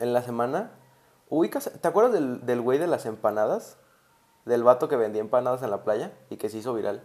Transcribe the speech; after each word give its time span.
en 0.00 0.12
la 0.12 0.22
semana, 0.22 0.72
ubicas, 1.28 1.70
¿te 1.80 1.88
acuerdas 1.88 2.12
del, 2.12 2.44
del 2.44 2.60
güey 2.60 2.78
de 2.78 2.86
las 2.86 3.06
empanadas? 3.06 3.76
Del 4.44 4.64
vato 4.64 4.88
que 4.88 4.96
vendía 4.96 5.20
empanadas 5.20 5.62
en 5.62 5.70
la 5.70 5.84
playa 5.84 6.12
y 6.30 6.36
que 6.36 6.48
se 6.48 6.58
hizo 6.58 6.74
viral. 6.74 7.02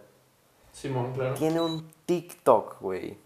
Simón, 0.72 1.12
claro. 1.12 1.34
Tiene 1.34 1.60
un 1.60 1.90
TikTok, 2.06 2.80
güey. 2.80 3.18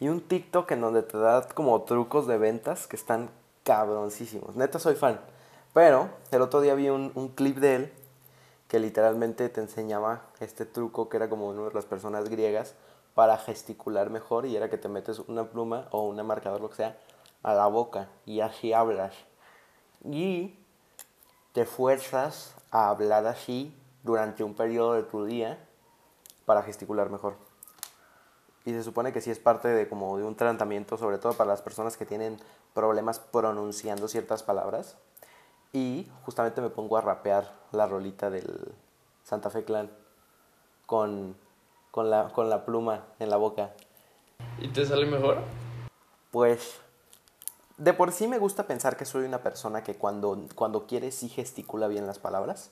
Y 0.00 0.08
un 0.08 0.20
TikTok 0.20 0.70
en 0.72 0.80
donde 0.80 1.02
te 1.02 1.18
da 1.18 1.46
como 1.48 1.82
trucos 1.82 2.26
de 2.26 2.38
ventas 2.38 2.86
que 2.86 2.96
están 2.96 3.30
cabroncísimos. 3.62 4.56
Neta, 4.56 4.78
soy 4.78 4.94
fan. 4.94 5.20
Pero 5.72 6.08
el 6.30 6.42
otro 6.42 6.60
día 6.60 6.74
vi 6.74 6.88
un, 6.88 7.12
un 7.14 7.28
clip 7.28 7.58
de 7.58 7.76
él 7.76 7.92
que 8.68 8.78
literalmente 8.80 9.48
te 9.48 9.60
enseñaba 9.60 10.22
este 10.40 10.66
truco 10.66 11.08
que 11.08 11.16
era 11.16 11.28
como 11.28 11.48
uno 11.48 11.68
de 11.68 11.74
las 11.74 11.84
personas 11.84 12.28
griegas 12.28 12.74
para 13.14 13.38
gesticular 13.38 14.10
mejor 14.10 14.46
y 14.46 14.56
era 14.56 14.68
que 14.68 14.78
te 14.78 14.88
metes 14.88 15.20
una 15.20 15.44
pluma 15.44 15.86
o 15.90 16.02
un 16.02 16.24
marcador, 16.26 16.60
lo 16.60 16.70
que 16.70 16.76
sea, 16.76 16.98
a 17.44 17.54
la 17.54 17.68
boca 17.68 18.08
y 18.26 18.40
así 18.40 18.72
hablas. 18.72 19.14
Y 20.02 20.58
te 21.52 21.64
fuerzas 21.64 22.56
a 22.72 22.88
hablar 22.88 23.26
así 23.26 23.72
durante 24.02 24.42
un 24.42 24.54
periodo 24.54 24.94
de 24.94 25.04
tu 25.04 25.24
día 25.24 25.64
para 26.44 26.62
gesticular 26.62 27.10
mejor. 27.10 27.36
Y 28.64 28.72
se 28.72 28.82
supone 28.82 29.12
que 29.12 29.20
sí 29.20 29.30
es 29.30 29.38
parte 29.38 29.68
de 29.68 29.88
como 29.88 30.16
de 30.16 30.24
un 30.24 30.34
tratamiento, 30.34 30.96
sobre 30.96 31.18
todo 31.18 31.34
para 31.34 31.50
las 31.50 31.62
personas 31.62 31.96
que 31.96 32.06
tienen 32.06 32.40
problemas 32.72 33.20
pronunciando 33.20 34.08
ciertas 34.08 34.42
palabras. 34.42 34.96
Y 35.72 36.08
justamente 36.24 36.60
me 36.60 36.70
pongo 36.70 36.96
a 36.96 37.02
rapear 37.02 37.52
la 37.72 37.86
rolita 37.86 38.30
del 38.30 38.72
Santa 39.22 39.50
Fe 39.50 39.64
Clan 39.64 39.90
con, 40.86 41.36
con, 41.90 42.10
la, 42.10 42.28
con 42.28 42.48
la 42.48 42.64
pluma 42.64 43.04
en 43.18 43.28
la 43.28 43.36
boca. 43.36 43.72
¿Y 44.58 44.68
te 44.68 44.86
sale 44.86 45.04
mejor? 45.04 45.38
Pues 46.30 46.80
de 47.76 47.92
por 47.92 48.12
sí 48.12 48.28
me 48.28 48.38
gusta 48.38 48.66
pensar 48.66 48.96
que 48.96 49.04
soy 49.04 49.24
una 49.24 49.42
persona 49.42 49.82
que 49.82 49.96
cuando, 49.96 50.38
cuando 50.54 50.86
quiere 50.86 51.10
sí 51.10 51.28
gesticula 51.28 51.88
bien 51.88 52.06
las 52.06 52.18
palabras, 52.18 52.70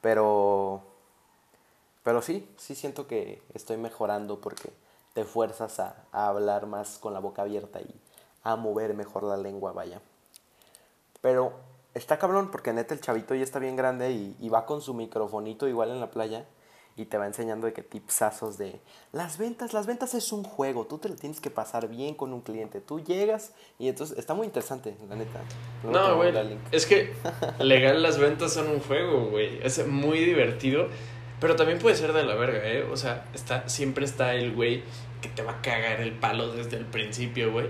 pero, 0.00 0.82
pero 2.04 2.22
sí, 2.22 2.48
sí 2.56 2.74
siento 2.74 3.06
que 3.06 3.42
estoy 3.54 3.76
mejorando 3.76 4.40
porque 4.40 4.72
te 5.14 5.24
fuerzas 5.24 5.80
a, 5.80 5.96
hablar 6.12 6.66
más 6.66 6.98
con 6.98 7.12
la 7.12 7.18
boca 7.20 7.42
abierta 7.42 7.80
y 7.80 7.94
a 8.44 8.56
mover 8.56 8.94
mejor 8.94 9.24
la 9.24 9.36
lengua, 9.36 9.72
vaya. 9.72 10.00
Pero 11.20 11.52
está 11.94 12.18
cabrón 12.18 12.50
porque 12.52 12.72
neta 12.72 12.94
el 12.94 13.00
chavito 13.00 13.34
ya 13.34 13.42
está 13.42 13.58
bien 13.58 13.74
grande 13.74 14.12
y, 14.12 14.36
y 14.40 14.48
va 14.48 14.66
con 14.66 14.80
su 14.80 14.94
microfonito 14.94 15.66
igual 15.66 15.90
en 15.90 16.00
la 16.00 16.10
playa 16.10 16.46
y 16.98 17.06
te 17.06 17.16
va 17.16 17.26
enseñando 17.26 17.66
de 17.66 17.72
qué 17.72 17.82
tipsazos 17.82 18.58
de 18.58 18.80
las 19.12 19.38
ventas, 19.38 19.72
las 19.72 19.86
ventas 19.86 20.14
es 20.14 20.32
un 20.32 20.42
juego, 20.42 20.86
tú 20.86 20.98
te 20.98 21.08
lo 21.08 21.14
tienes 21.14 21.40
que 21.40 21.50
pasar 21.50 21.88
bien 21.88 22.14
con 22.14 22.32
un 22.32 22.40
cliente, 22.40 22.80
tú 22.80 23.00
llegas 23.00 23.52
y 23.78 23.88
entonces 23.88 24.18
está 24.18 24.34
muy 24.34 24.46
interesante, 24.46 24.96
la 25.08 25.16
neta. 25.16 25.40
No, 25.84 26.16
güey. 26.16 26.32
Es 26.72 26.86
que 26.86 27.14
legal 27.60 28.02
las 28.02 28.18
ventas 28.18 28.52
son 28.52 28.68
un 28.68 28.80
juego, 28.80 29.26
güey. 29.30 29.60
Es 29.62 29.86
muy 29.86 30.18
divertido. 30.24 30.88
Pero 31.40 31.54
también 31.54 31.78
puede 31.78 31.94
ser 31.94 32.12
de 32.12 32.24
la 32.24 32.34
verga, 32.34 32.66
¿eh? 32.66 32.82
O 32.82 32.96
sea, 32.96 33.24
está, 33.32 33.68
siempre 33.68 34.04
está 34.04 34.34
el 34.34 34.54
güey 34.56 34.82
que 35.22 35.28
te 35.28 35.42
va 35.42 35.52
a 35.52 35.62
cagar 35.62 36.00
el 36.00 36.12
palo 36.12 36.52
desde 36.52 36.76
el 36.76 36.84
principio, 36.84 37.52
güey. 37.52 37.68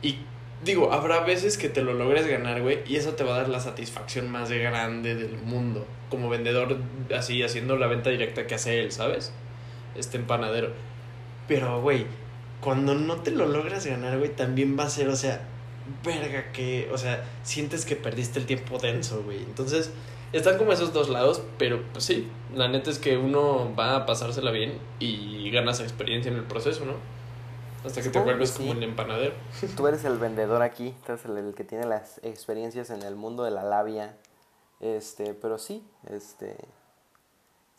Y 0.00 0.18
digo, 0.64 0.92
habrá 0.92 1.20
veces 1.20 1.58
que 1.58 1.68
te 1.68 1.82
lo 1.82 1.94
logres 1.94 2.26
ganar, 2.26 2.62
güey. 2.62 2.80
Y 2.86 2.96
eso 2.96 3.14
te 3.14 3.24
va 3.24 3.34
a 3.34 3.38
dar 3.38 3.48
la 3.48 3.60
satisfacción 3.60 4.30
más 4.30 4.50
grande 4.50 5.14
del 5.14 5.36
mundo. 5.38 5.86
Como 6.10 6.28
vendedor, 6.28 6.76
así, 7.16 7.42
haciendo 7.42 7.76
la 7.76 7.86
venta 7.86 8.10
directa 8.10 8.46
que 8.46 8.54
hace 8.54 8.80
él, 8.80 8.92
¿sabes? 8.92 9.32
Este 9.96 10.16
empanadero. 10.16 10.72
Pero, 11.48 11.80
güey, 11.80 12.06
cuando 12.60 12.94
no 12.94 13.16
te 13.16 13.30
lo 13.30 13.46
logras 13.46 13.86
ganar, 13.86 14.18
güey, 14.18 14.34
también 14.34 14.78
va 14.78 14.84
a 14.84 14.90
ser, 14.90 15.08
o 15.08 15.16
sea, 15.16 15.42
verga 16.04 16.52
que, 16.52 16.88
o 16.92 16.98
sea, 16.98 17.24
sientes 17.42 17.84
que 17.84 17.96
perdiste 17.96 18.38
el 18.38 18.46
tiempo 18.46 18.78
denso, 18.78 19.22
güey. 19.24 19.38
Entonces, 19.38 19.90
están 20.32 20.56
como 20.58 20.72
esos 20.72 20.92
dos 20.92 21.08
lados, 21.08 21.42
pero 21.58 21.82
pues 21.92 22.04
sí, 22.04 22.28
la 22.54 22.68
neta 22.68 22.90
es 22.90 22.98
que 22.98 23.18
uno 23.18 23.74
va 23.78 23.96
a 23.96 24.06
pasársela 24.06 24.50
bien 24.50 24.78
y 24.98 25.50
ganas 25.50 25.80
experiencia 25.80 26.30
en 26.30 26.38
el 26.38 26.44
proceso, 26.44 26.84
¿no? 26.86 26.94
Hasta 27.84 28.00
que 28.00 28.08
te 28.08 28.12
que 28.12 28.20
vuelves 28.20 28.50
sí. 28.50 28.58
como 28.58 28.72
el 28.72 28.82
empanadero. 28.82 29.34
Tú 29.76 29.86
eres 29.86 30.04
el 30.04 30.18
vendedor 30.18 30.62
aquí, 30.62 30.94
tú 31.04 31.12
eres 31.12 31.24
el, 31.24 31.36
el 31.36 31.54
que 31.54 31.64
tiene 31.64 31.86
las 31.86 32.18
experiencias 32.22 32.90
en 32.90 33.02
el 33.02 33.16
mundo 33.16 33.44
de 33.44 33.50
la 33.50 33.64
labia. 33.64 34.16
Este, 34.80 35.34
pero 35.34 35.58
sí, 35.58 35.84
este 36.10 36.56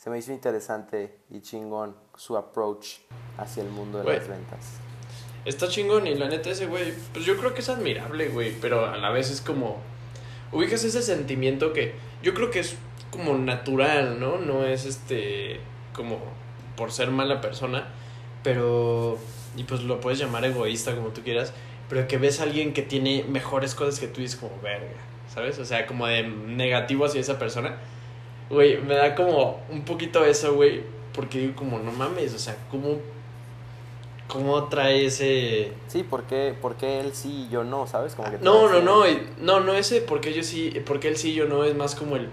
se 0.03 0.09
me 0.09 0.17
hizo 0.17 0.33
interesante 0.33 1.15
y 1.29 1.39
chingón 1.39 1.95
su 2.17 2.35
approach 2.35 2.97
hacia 3.37 3.63
el 3.63 3.69
mundo 3.69 3.99
de 3.99 4.17
las 4.17 4.27
ventas. 4.27 4.73
Está 5.45 5.69
chingón 5.69 6.07
y 6.07 6.15
la 6.15 6.27
neta 6.27 6.49
ese 6.49 6.65
güey, 6.65 6.93
pues 7.13 7.23
yo 7.23 7.37
creo 7.37 7.53
que 7.53 7.61
es 7.61 7.69
admirable, 7.69 8.27
güey, 8.27 8.53
pero 8.59 8.85
a 8.85 8.97
la 8.97 9.11
vez 9.11 9.31
es 9.31 9.39
como... 9.39 9.77
Ubicas 10.51 10.83
ese 10.83 11.01
sentimiento 11.01 11.71
que 11.71 11.95
yo 12.21 12.33
creo 12.33 12.51
que 12.51 12.59
es 12.59 12.75
como 13.11 13.37
natural, 13.37 14.19
¿no? 14.19 14.39
No 14.39 14.65
es 14.65 14.85
este 14.85 15.61
como 15.95 16.19
por 16.75 16.91
ser 16.91 17.09
mala 17.09 17.39
persona, 17.39 17.87
pero... 18.43 19.17
Y 19.55 19.63
pues 19.63 19.81
lo 19.83 19.99
puedes 19.99 20.19
llamar 20.19 20.45
egoísta 20.45 20.95
como 20.95 21.09
tú 21.09 21.21
quieras, 21.21 21.53
pero 21.89 22.07
que 22.07 22.17
ves 22.17 22.39
a 22.39 22.43
alguien 22.43 22.73
que 22.73 22.81
tiene 22.81 23.23
mejores 23.27 23.75
cosas 23.75 23.99
que 23.99 24.07
tú 24.07 24.21
y 24.21 24.25
es 24.25 24.35
como 24.35 24.51
verga, 24.61 24.87
¿sabes? 25.33 25.59
O 25.59 25.65
sea, 25.65 25.85
como 25.85 26.07
de 26.07 26.23
negativo 26.23 27.05
hacia 27.05 27.21
esa 27.21 27.37
persona. 27.37 27.77
Güey, 28.49 28.81
me 28.81 28.95
da 28.95 29.15
como 29.15 29.61
un 29.69 29.83
poquito 29.85 30.25
eso, 30.25 30.53
güey, 30.55 30.81
porque 31.13 31.39
digo 31.39 31.55
como, 31.55 31.79
no 31.79 31.91
mames, 31.91 32.33
o 32.33 32.39
sea, 32.39 32.55
¿cómo 32.71 32.97
cómo 34.27 34.63
trae 34.63 35.05
ese... 35.05 35.73
Sí, 35.87 36.01
¿por 36.01 36.23
qué, 36.23 36.55
por 36.59 36.75
qué 36.75 36.99
él 37.01 37.11
sí 37.13 37.45
y 37.47 37.49
yo 37.53 37.63
no, 37.63 37.85
sabes? 37.85 38.15
Como 38.15 38.31
que 38.31 38.39
No, 38.39 38.67
no, 38.67 38.81
no, 38.81 39.07
y- 39.07 39.21
no, 39.39 39.59
no 39.59 39.73
ese, 39.75 40.01
porque 40.01 40.33
yo 40.33 40.41
sí, 40.41 40.73
porque 40.87 41.07
él 41.09 41.17
sí, 41.17 41.33
yo 41.35 41.45
no, 41.45 41.63
es 41.63 41.75
más 41.75 41.93
como 41.93 42.15
el... 42.15 42.29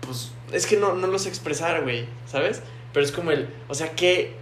Pues, 0.00 0.32
es 0.52 0.66
que 0.66 0.76
no, 0.76 0.94
no 0.94 1.06
lo 1.06 1.18
sé 1.18 1.28
expresar, 1.28 1.82
güey, 1.82 2.06
¿sabes? 2.26 2.62
Pero 2.92 3.04
es 3.04 3.12
como 3.12 3.30
el, 3.30 3.48
o 3.68 3.74
sea, 3.74 3.92
que 3.92 4.34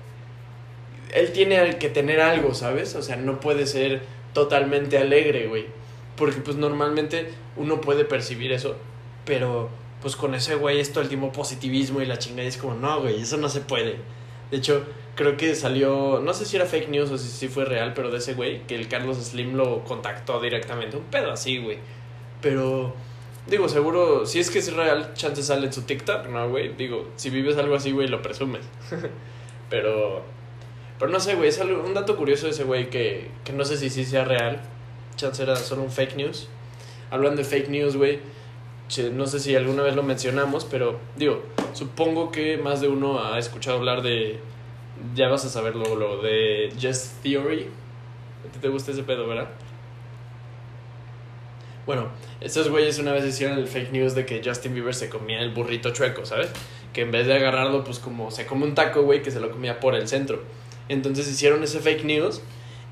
él 1.14 1.32
tiene 1.32 1.78
que 1.78 1.88
tener 1.88 2.20
algo, 2.20 2.54
¿sabes? 2.54 2.94
O 2.96 3.02
sea, 3.02 3.16
no 3.16 3.40
puede 3.40 3.66
ser 3.66 4.02
totalmente 4.32 4.98
alegre, 4.98 5.46
güey. 5.46 5.66
Porque 6.16 6.40
pues 6.40 6.56
normalmente 6.56 7.28
uno 7.56 7.80
puede 7.80 8.04
percibir 8.04 8.52
eso, 8.52 8.76
pero 9.24 9.70
pues 10.02 10.16
con 10.16 10.34
ese 10.34 10.56
güey 10.56 10.80
es 10.80 10.92
todo 10.92 11.02
el 11.02 11.18
positivismo 11.30 12.02
y 12.02 12.06
la 12.06 12.18
chingada 12.18 12.46
es 12.46 12.56
como, 12.56 12.74
no, 12.74 13.00
güey, 13.00 13.22
eso 13.22 13.36
no 13.36 13.48
se 13.48 13.60
puede. 13.60 13.96
De 14.50 14.58
hecho, 14.58 14.84
creo 15.14 15.36
que 15.36 15.54
salió, 15.54 16.20
no 16.20 16.34
sé 16.34 16.44
si 16.44 16.56
era 16.56 16.66
fake 16.66 16.88
news 16.88 17.10
o 17.10 17.16
si, 17.16 17.28
si 17.28 17.48
fue 17.48 17.64
real, 17.64 17.94
pero 17.94 18.10
de 18.10 18.18
ese 18.18 18.34
güey, 18.34 18.66
que 18.66 18.74
el 18.74 18.88
Carlos 18.88 19.16
Slim 19.16 19.54
lo 19.54 19.84
contactó 19.84 20.40
directamente. 20.40 20.96
Un 20.96 21.04
pedo 21.04 21.32
así, 21.32 21.58
güey. 21.58 21.78
Pero, 22.42 22.94
digo, 23.46 23.68
seguro, 23.68 24.26
si 24.26 24.40
es 24.40 24.50
que 24.50 24.58
es 24.58 24.72
real, 24.72 25.14
chances 25.14 25.46
sale 25.46 25.66
en 25.66 25.72
su 25.72 25.82
TikTok, 25.82 26.26
¿no, 26.26 26.48
güey? 26.50 26.74
Digo, 26.74 27.08
si 27.16 27.30
vives 27.30 27.56
algo 27.56 27.76
así, 27.76 27.92
güey, 27.92 28.08
lo 28.08 28.20
presumes. 28.20 28.62
pero, 29.70 30.22
pero 30.98 31.10
no 31.10 31.20
sé, 31.20 31.34
güey, 31.34 31.48
es 31.48 31.60
algo- 31.60 31.82
un 31.84 31.94
dato 31.94 32.16
curioso 32.16 32.46
de 32.46 32.52
ese 32.52 32.64
güey 32.64 32.90
que, 32.90 33.30
que 33.44 33.52
no 33.52 33.64
sé 33.64 33.76
si 33.76 33.90
sí 33.90 34.04
sea 34.04 34.24
real. 34.24 34.60
Chance 35.16 35.42
era 35.42 35.56
solo 35.56 35.82
un 35.82 35.90
fake 35.90 36.16
news. 36.16 36.48
Hablando 37.10 37.38
de 37.38 37.44
fake 37.44 37.68
news, 37.68 37.96
güey, 37.96 38.20
no 39.12 39.26
sé 39.26 39.40
si 39.40 39.54
alguna 39.56 39.82
vez 39.82 39.94
lo 39.96 40.02
mencionamos, 40.02 40.64
pero 40.64 40.98
digo, 41.16 41.42
supongo 41.72 42.30
que 42.32 42.56
más 42.58 42.80
de 42.80 42.88
uno 42.88 43.24
ha 43.24 43.38
escuchado 43.38 43.76
hablar 43.78 44.02
de. 44.02 44.38
Ya 45.14 45.28
vas 45.28 45.44
a 45.44 45.48
saber 45.48 45.74
luego 45.74 46.22
de 46.22 46.72
Just 46.80 47.22
Theory. 47.22 47.68
¿A 48.48 48.52
ti 48.52 48.58
te 48.60 48.68
gusta 48.68 48.92
ese 48.92 49.02
pedo, 49.02 49.26
verdad? 49.26 49.48
Bueno, 51.86 52.08
estos 52.40 52.68
güeyes 52.70 52.98
una 52.98 53.12
vez 53.12 53.24
hicieron 53.26 53.58
el 53.58 53.66
fake 53.66 53.92
news 53.92 54.14
de 54.14 54.24
que 54.24 54.40
Justin 54.44 54.72
Bieber 54.74 54.94
se 54.94 55.08
comía 55.10 55.40
el 55.40 55.50
burrito 55.52 55.90
chueco, 55.90 56.24
¿sabes? 56.24 56.48
Que 56.92 57.02
en 57.02 57.10
vez 57.10 57.26
de 57.26 57.34
agarrarlo, 57.34 57.84
pues 57.84 57.98
como 57.98 58.30
se 58.30 58.46
come 58.46 58.64
un 58.64 58.74
taco, 58.74 59.02
güey, 59.02 59.22
que 59.22 59.30
se 59.30 59.40
lo 59.40 59.50
comía 59.50 59.80
por 59.80 59.94
el 59.94 60.08
centro. 60.08 60.42
Entonces 60.88 61.28
hicieron 61.28 61.62
ese 61.62 61.80
fake 61.80 62.04
news 62.04 62.40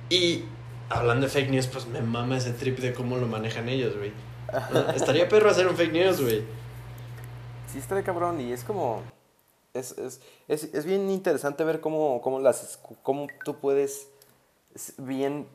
y 0.09 0.45
hablando 0.89 1.27
de 1.27 1.33
fake 1.33 1.51
news, 1.51 1.67
pues 1.67 1.87
me 1.87 2.01
mama 2.01 2.37
ese 2.37 2.53
trip 2.53 2.79
de 2.79 2.93
cómo 2.93 3.17
lo 3.17 3.27
manejan 3.27 3.69
ellos, 3.69 3.97
güey. 3.97 4.13
Estaría 4.95 5.29
perro 5.29 5.51
hacer 5.51 5.67
un 5.67 5.77
fake 5.77 5.93
news, 5.93 6.21
güey. 6.21 6.43
Sí, 7.71 7.79
está 7.79 7.95
de 7.95 8.03
cabrón 8.03 8.41
y 8.41 8.53
es 8.53 8.65
como... 8.65 9.03
Es, 9.75 9.97
es, 9.97 10.21
es, 10.49 10.65
es 10.75 10.85
bien 10.85 11.09
interesante 11.09 11.65
ver 11.65 11.81
cómo, 11.81 12.21
cómo, 12.21 12.41
las, 12.41 12.79
cómo 13.03 13.27
tú 13.43 13.57
puedes, 13.57 14.09
es 14.75 14.93
bien, 14.99 15.47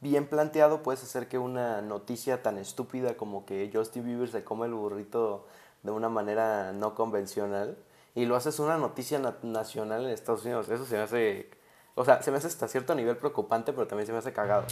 bien 0.00 0.26
planteado, 0.26 0.82
puedes 0.82 1.04
hacer 1.04 1.28
que 1.28 1.38
una 1.38 1.80
noticia 1.80 2.42
tan 2.42 2.58
estúpida 2.58 3.16
como 3.16 3.46
que 3.46 3.70
Justin 3.72 4.04
Bieber 4.04 4.28
se 4.28 4.42
come 4.42 4.66
el 4.66 4.74
burrito 4.74 5.46
de 5.84 5.92
una 5.92 6.08
manera 6.08 6.72
no 6.72 6.96
convencional 6.96 7.76
y 8.16 8.24
lo 8.26 8.34
haces 8.34 8.58
una 8.58 8.76
noticia 8.76 9.20
na- 9.20 9.36
nacional 9.44 10.04
en 10.04 10.10
Estados 10.10 10.44
Unidos. 10.44 10.68
Eso 10.68 10.84
se 10.84 10.96
me 10.96 11.02
hace... 11.02 11.50
O 11.94 12.04
sea, 12.04 12.22
se 12.22 12.30
me 12.30 12.36
hace 12.38 12.46
hasta 12.46 12.68
cierto 12.68 12.94
nivel 12.94 13.16
preocupante, 13.16 13.72
pero 13.72 13.86
también 13.86 14.06
se 14.06 14.12
me 14.12 14.18
hace 14.18 14.32
cagado. 14.32 14.64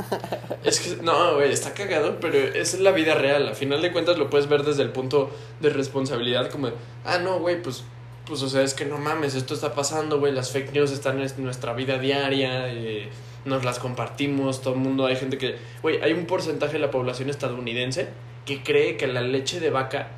Es 0.64 0.80
que, 0.80 1.02
no, 1.02 1.34
güey, 1.34 1.52
está 1.52 1.74
cagado, 1.74 2.20
pero 2.20 2.38
es 2.38 2.78
la 2.78 2.92
vida 2.92 3.14
real. 3.14 3.48
A 3.48 3.54
final 3.54 3.82
de 3.82 3.90
cuentas 3.92 4.16
lo 4.16 4.30
puedes 4.30 4.48
ver 4.48 4.62
desde 4.62 4.82
el 4.82 4.90
punto 4.90 5.30
de 5.60 5.70
responsabilidad, 5.70 6.50
como, 6.50 6.68
de, 6.68 6.74
ah, 7.04 7.18
no, 7.18 7.40
güey, 7.40 7.60
pues, 7.60 7.84
pues, 8.26 8.42
o 8.42 8.48
sea, 8.48 8.62
es 8.62 8.74
que 8.74 8.84
no 8.84 8.98
mames, 8.98 9.34
esto 9.34 9.54
está 9.54 9.74
pasando, 9.74 10.20
güey, 10.20 10.32
las 10.32 10.52
fake 10.52 10.72
news 10.72 10.92
están 10.92 11.20
en 11.20 11.30
nuestra 11.38 11.72
vida 11.72 11.98
diaria, 11.98 12.72
eh, 12.72 13.08
nos 13.44 13.64
las 13.64 13.80
compartimos, 13.80 14.62
todo 14.62 14.74
el 14.74 14.80
mundo, 14.80 15.06
hay 15.06 15.16
gente 15.16 15.38
que, 15.38 15.56
güey, 15.82 16.00
hay 16.00 16.12
un 16.12 16.26
porcentaje 16.26 16.74
de 16.74 16.78
la 16.78 16.90
población 16.90 17.28
estadounidense 17.28 18.08
que 18.46 18.62
cree 18.62 18.96
que 18.96 19.08
la 19.08 19.22
leche 19.22 19.58
de 19.58 19.70
vaca, 19.70 20.08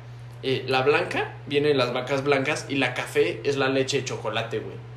eh, 0.43 0.63
la 0.67 0.83
blanca, 0.83 1.33
viene 1.47 1.69
de 1.69 1.73
las 1.73 1.93
vacas 1.93 2.23
blancas 2.23 2.67
y 2.69 2.75
la 2.75 2.93
café 2.93 3.41
es 3.43 3.57
la 3.57 3.69
leche 3.69 3.97
de 3.97 4.05
chocolate, 4.05 4.59
güey. 4.59 4.94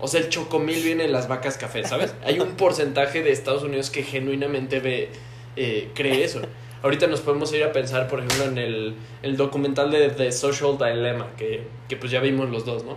O 0.00 0.08
sea, 0.08 0.20
el 0.20 0.28
chocomil 0.28 0.82
viene 0.82 1.04
de 1.04 1.08
las 1.08 1.28
vacas 1.28 1.56
café, 1.56 1.84
¿sabes? 1.84 2.14
Hay 2.24 2.40
un 2.40 2.52
porcentaje 2.52 3.22
de 3.22 3.32
Estados 3.32 3.62
Unidos 3.62 3.90
que 3.90 4.02
genuinamente 4.02 4.80
ve, 4.80 5.10
eh, 5.56 5.90
cree 5.94 6.24
eso. 6.24 6.40
Ahorita 6.82 7.06
nos 7.06 7.20
podemos 7.20 7.52
ir 7.52 7.62
a 7.64 7.72
pensar, 7.72 8.08
por 8.08 8.20
ejemplo, 8.20 8.44
en 8.46 8.58
el, 8.58 8.94
el 9.22 9.36
documental 9.36 9.90
de 9.90 10.08
The 10.08 10.32
Social 10.32 10.78
Dilemma, 10.78 11.28
que, 11.36 11.64
que 11.88 11.96
pues 11.96 12.10
ya 12.10 12.20
vimos 12.20 12.48
los 12.48 12.64
dos, 12.64 12.84
¿no? 12.84 12.96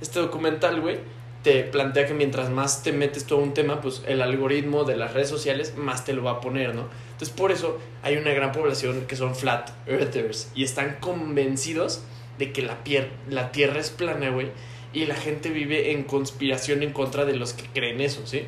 Este 0.00 0.20
documental, 0.20 0.80
güey, 0.80 0.98
te 1.44 1.62
plantea 1.62 2.06
que 2.06 2.14
mientras 2.14 2.48
más 2.48 2.82
te 2.82 2.92
metes 2.92 3.24
todo 3.24 3.40
un 3.40 3.52
tema, 3.52 3.80
pues 3.80 4.02
el 4.06 4.22
algoritmo 4.22 4.84
de 4.84 4.96
las 4.96 5.12
redes 5.12 5.28
sociales 5.28 5.74
más 5.76 6.04
te 6.04 6.14
lo 6.14 6.24
va 6.24 6.32
a 6.32 6.40
poner, 6.40 6.74
¿no? 6.74 6.88
Entonces 7.12 7.30
por 7.30 7.52
eso 7.52 7.78
hay 8.02 8.16
una 8.16 8.32
gran 8.32 8.50
población 8.50 9.04
que 9.06 9.14
son 9.14 9.36
flat 9.36 9.70
earthers 9.86 10.50
y 10.54 10.64
están 10.64 10.96
convencidos 11.00 12.02
de 12.38 12.50
que 12.50 12.62
la, 12.62 12.78
la 13.28 13.52
Tierra 13.52 13.78
es 13.78 13.90
plana, 13.90 14.30
güey, 14.30 14.48
y 14.94 15.06
la 15.06 15.16
gente 15.16 15.50
vive 15.50 15.90
en 15.90 16.04
conspiración 16.04 16.82
en 16.82 16.92
contra 16.92 17.24
de 17.24 17.34
los 17.34 17.52
que 17.52 17.66
creen 17.66 18.00
eso, 18.00 18.26
¿sí? 18.26 18.44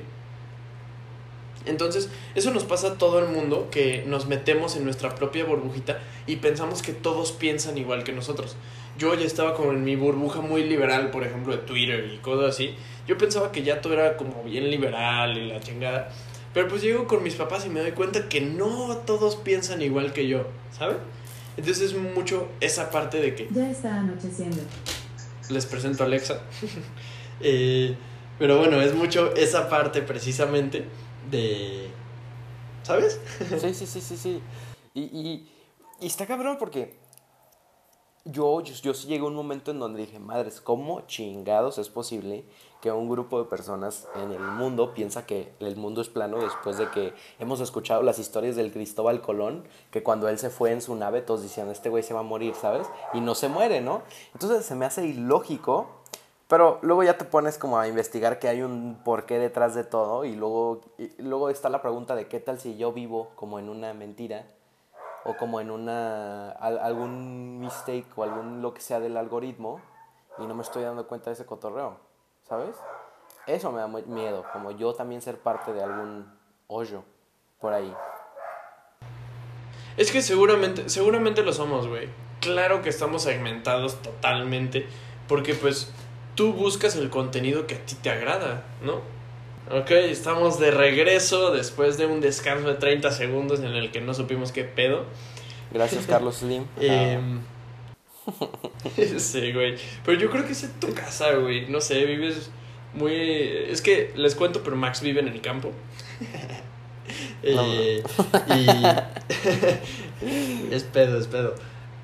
Entonces, 1.66 2.08
eso 2.36 2.52
nos 2.52 2.62
pasa 2.62 2.88
a 2.88 2.94
todo 2.94 3.18
el 3.18 3.28
mundo, 3.28 3.68
que 3.72 4.04
nos 4.06 4.26
metemos 4.26 4.76
en 4.76 4.84
nuestra 4.84 5.16
propia 5.16 5.44
burbujita 5.44 5.98
y 6.26 6.36
pensamos 6.36 6.80
que 6.80 6.92
todos 6.92 7.32
piensan 7.32 7.76
igual 7.76 8.04
que 8.04 8.12
nosotros. 8.12 8.56
Yo 8.96 9.12
ya 9.14 9.26
estaba 9.26 9.54
como 9.54 9.72
en 9.72 9.84
mi 9.84 9.96
burbuja 9.96 10.40
muy 10.40 10.62
liberal, 10.62 11.10
por 11.10 11.24
ejemplo, 11.24 11.56
de 11.56 11.62
Twitter 11.62 12.12
y 12.14 12.18
cosas 12.18 12.54
así. 12.54 12.74
Yo 13.08 13.18
pensaba 13.18 13.50
que 13.50 13.62
ya 13.62 13.80
todo 13.80 13.94
era 13.94 14.16
como 14.16 14.44
bien 14.44 14.70
liberal 14.70 15.36
y 15.36 15.48
la 15.48 15.60
chingada. 15.60 16.10
Pero 16.54 16.68
pues 16.68 16.80
llego 16.80 17.06
con 17.06 17.22
mis 17.22 17.34
papás 17.34 17.66
y 17.66 17.68
me 17.68 17.80
doy 17.80 17.92
cuenta 17.92 18.28
que 18.28 18.40
no 18.40 18.96
todos 19.04 19.36
piensan 19.36 19.82
igual 19.82 20.12
que 20.12 20.28
yo, 20.28 20.46
¿saben? 20.70 20.96
Entonces 21.56 21.92
es 21.92 21.98
mucho 21.98 22.48
esa 22.60 22.90
parte 22.90 23.20
de 23.20 23.34
que... 23.34 23.48
Ya 23.52 23.70
está 23.70 24.00
anocheciendo. 24.00 24.62
Les 25.50 25.66
presento 25.66 26.02
a 26.02 26.06
Alexa. 26.06 26.40
eh, 27.40 27.96
pero 28.38 28.58
bueno, 28.58 28.80
es 28.80 28.94
mucho 28.94 29.34
esa 29.34 29.68
parte 29.68 30.02
precisamente 30.02 30.84
de... 31.30 31.88
¿Sabes? 32.82 33.20
sí, 33.60 33.74
sí, 33.74 33.86
sí, 33.86 34.00
sí, 34.00 34.16
sí. 34.16 34.42
Y, 34.94 35.02
y, 35.02 35.48
y 36.00 36.06
está 36.06 36.26
cabrón 36.26 36.56
porque 36.58 36.94
yo, 38.26 38.60
yo, 38.60 38.92
sí 38.92 39.06
llegué 39.06 39.24
a 39.24 39.28
un 39.28 39.34
momento 39.34 39.70
en 39.70 39.78
donde 39.78 40.00
dije, 40.00 40.18
madres, 40.18 40.60
¿cómo 40.60 41.02
chingados 41.02 41.78
es 41.78 41.88
posible 41.88 42.44
que 42.80 42.90
un 42.90 43.08
grupo 43.08 43.38
de 43.38 43.48
personas 43.48 44.08
en 44.16 44.32
el 44.32 44.40
mundo 44.40 44.94
piensa 44.94 45.26
que 45.26 45.52
el 45.60 45.76
mundo 45.76 46.00
es 46.00 46.08
plano 46.08 46.38
después 46.38 46.76
de 46.76 46.90
que 46.90 47.14
hemos 47.38 47.60
escuchado 47.60 48.02
las 48.02 48.18
historias 48.18 48.56
del 48.56 48.72
Cristóbal 48.72 49.22
Colón, 49.22 49.64
que 49.92 50.02
cuando 50.02 50.28
él 50.28 50.38
se 50.38 50.50
fue 50.50 50.72
en 50.72 50.82
su 50.82 50.96
nave 50.96 51.22
todos 51.22 51.42
decían, 51.42 51.70
este 51.70 51.88
güey 51.88 52.02
se 52.02 52.14
va 52.14 52.20
a 52.20 52.24
morir, 52.24 52.54
¿sabes? 52.54 52.88
Y 53.14 53.20
no 53.20 53.34
se 53.36 53.48
muere, 53.48 53.80
¿no? 53.80 54.02
Entonces 54.34 54.66
se 54.66 54.74
me 54.74 54.84
hace 54.84 55.06
ilógico, 55.06 55.86
pero 56.48 56.80
luego 56.82 57.04
ya 57.04 57.16
te 57.18 57.24
pones 57.24 57.58
como 57.58 57.78
a 57.78 57.86
investigar 57.86 58.40
que 58.40 58.48
hay 58.48 58.62
un 58.62 58.98
porqué 59.04 59.38
detrás 59.38 59.74
de 59.74 59.84
todo 59.84 60.24
y 60.24 60.34
luego, 60.34 60.80
y 60.98 61.10
luego 61.22 61.48
está 61.48 61.68
la 61.68 61.80
pregunta 61.80 62.16
de 62.16 62.26
qué 62.26 62.40
tal 62.40 62.58
si 62.58 62.76
yo 62.76 62.92
vivo 62.92 63.30
como 63.36 63.60
en 63.60 63.68
una 63.68 63.94
mentira 63.94 64.46
o 65.26 65.36
como 65.36 65.60
en 65.60 65.70
una 65.70 66.50
algún 66.52 67.58
mistake 67.58 68.06
o 68.16 68.22
algún 68.22 68.62
lo 68.62 68.72
que 68.72 68.80
sea 68.80 69.00
del 69.00 69.16
algoritmo 69.16 69.80
y 70.38 70.46
no 70.46 70.54
me 70.54 70.62
estoy 70.62 70.84
dando 70.84 71.06
cuenta 71.06 71.30
de 71.30 71.34
ese 71.34 71.44
cotorreo, 71.44 71.98
¿sabes? 72.44 72.76
Eso 73.46 73.72
me 73.72 73.80
da 73.80 73.88
miedo, 73.88 74.44
como 74.52 74.70
yo 74.70 74.94
también 74.94 75.20
ser 75.20 75.38
parte 75.38 75.72
de 75.72 75.82
algún 75.82 76.32
hoyo 76.68 77.02
por 77.60 77.72
ahí. 77.72 77.92
Es 79.96 80.12
que 80.12 80.22
seguramente, 80.22 80.88
seguramente 80.88 81.42
lo 81.42 81.52
somos, 81.52 81.88
güey. 81.88 82.08
Claro 82.40 82.82
que 82.82 82.88
estamos 82.88 83.22
segmentados 83.22 84.00
totalmente, 84.02 84.86
porque 85.26 85.54
pues 85.54 85.92
tú 86.34 86.52
buscas 86.52 86.94
el 86.96 87.10
contenido 87.10 87.66
que 87.66 87.76
a 87.76 87.84
ti 87.84 87.94
te 87.96 88.10
agrada, 88.10 88.62
¿no? 88.82 89.00
Ok, 89.68 89.90
estamos 89.90 90.60
de 90.60 90.70
regreso 90.70 91.50
después 91.50 91.98
de 91.98 92.06
un 92.06 92.20
descanso 92.20 92.68
de 92.68 92.74
30 92.74 93.10
segundos 93.10 93.58
en 93.60 93.74
el 93.74 93.90
que 93.90 94.00
no 94.00 94.14
supimos 94.14 94.52
qué 94.52 94.62
pedo. 94.62 95.04
Gracias, 95.72 96.06
Carlos 96.08 96.36
Slim. 96.36 96.66
eh, 96.80 97.18
sí, 99.18 99.52
güey. 99.52 99.74
Pero 100.04 100.20
yo 100.20 100.30
creo 100.30 100.46
que 100.46 100.52
es 100.52 100.70
tu 100.78 100.94
casa, 100.94 101.32
güey. 101.32 101.68
No 101.68 101.80
sé, 101.80 102.04
vives 102.04 102.50
muy... 102.94 103.12
Es 103.12 103.82
que 103.82 104.12
les 104.14 104.36
cuento, 104.36 104.62
pero 104.62 104.76
Max 104.76 105.00
vive 105.00 105.20
en 105.20 105.28
el 105.28 105.40
campo. 105.40 105.72
eh, 107.42 108.04
y... 108.54 108.86
es 110.72 110.84
pedo, 110.84 111.18
es 111.18 111.26
pedo. 111.26 111.56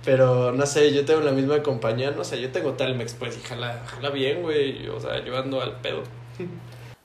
Pero 0.04 0.50
no 0.50 0.66
sé, 0.66 0.92
yo 0.92 1.04
tengo 1.04 1.20
la 1.20 1.30
misma 1.30 1.62
compañía, 1.62 2.10
no 2.10 2.24
sé, 2.24 2.40
yo 2.40 2.50
tengo 2.50 2.72
Telmex, 2.72 3.14
pues, 3.14 3.38
y 3.38 3.40
jala, 3.40 3.84
jala 3.86 4.10
bien, 4.10 4.42
güey. 4.42 4.88
O 4.88 4.98
sea, 4.98 5.24
yo 5.24 5.38
ando 5.38 5.60
al 5.60 5.80
pedo. 5.80 6.02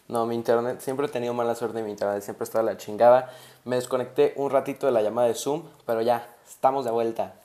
No, 0.08 0.26
mi 0.26 0.36
internet, 0.36 0.80
siempre 0.80 1.08
he 1.08 1.10
tenido 1.10 1.34
mala 1.34 1.56
suerte, 1.56 1.84
mi 1.84 1.92
internet 1.92 2.24
siempre 2.24 2.46
está 2.46 2.64
la 2.64 2.78
chingada. 2.78 3.32
Me 3.66 3.76
desconecté 3.76 4.34
un 4.38 4.50
ratito 4.50 4.86
de 4.86 4.94
la 4.94 5.02
llamada 5.02 5.28
de 5.28 5.34
Zoom, 5.34 5.64
pero 5.86 6.02
ya, 6.02 6.34
estamos 6.48 6.86
de 6.86 6.92
vuelta. 6.92 7.36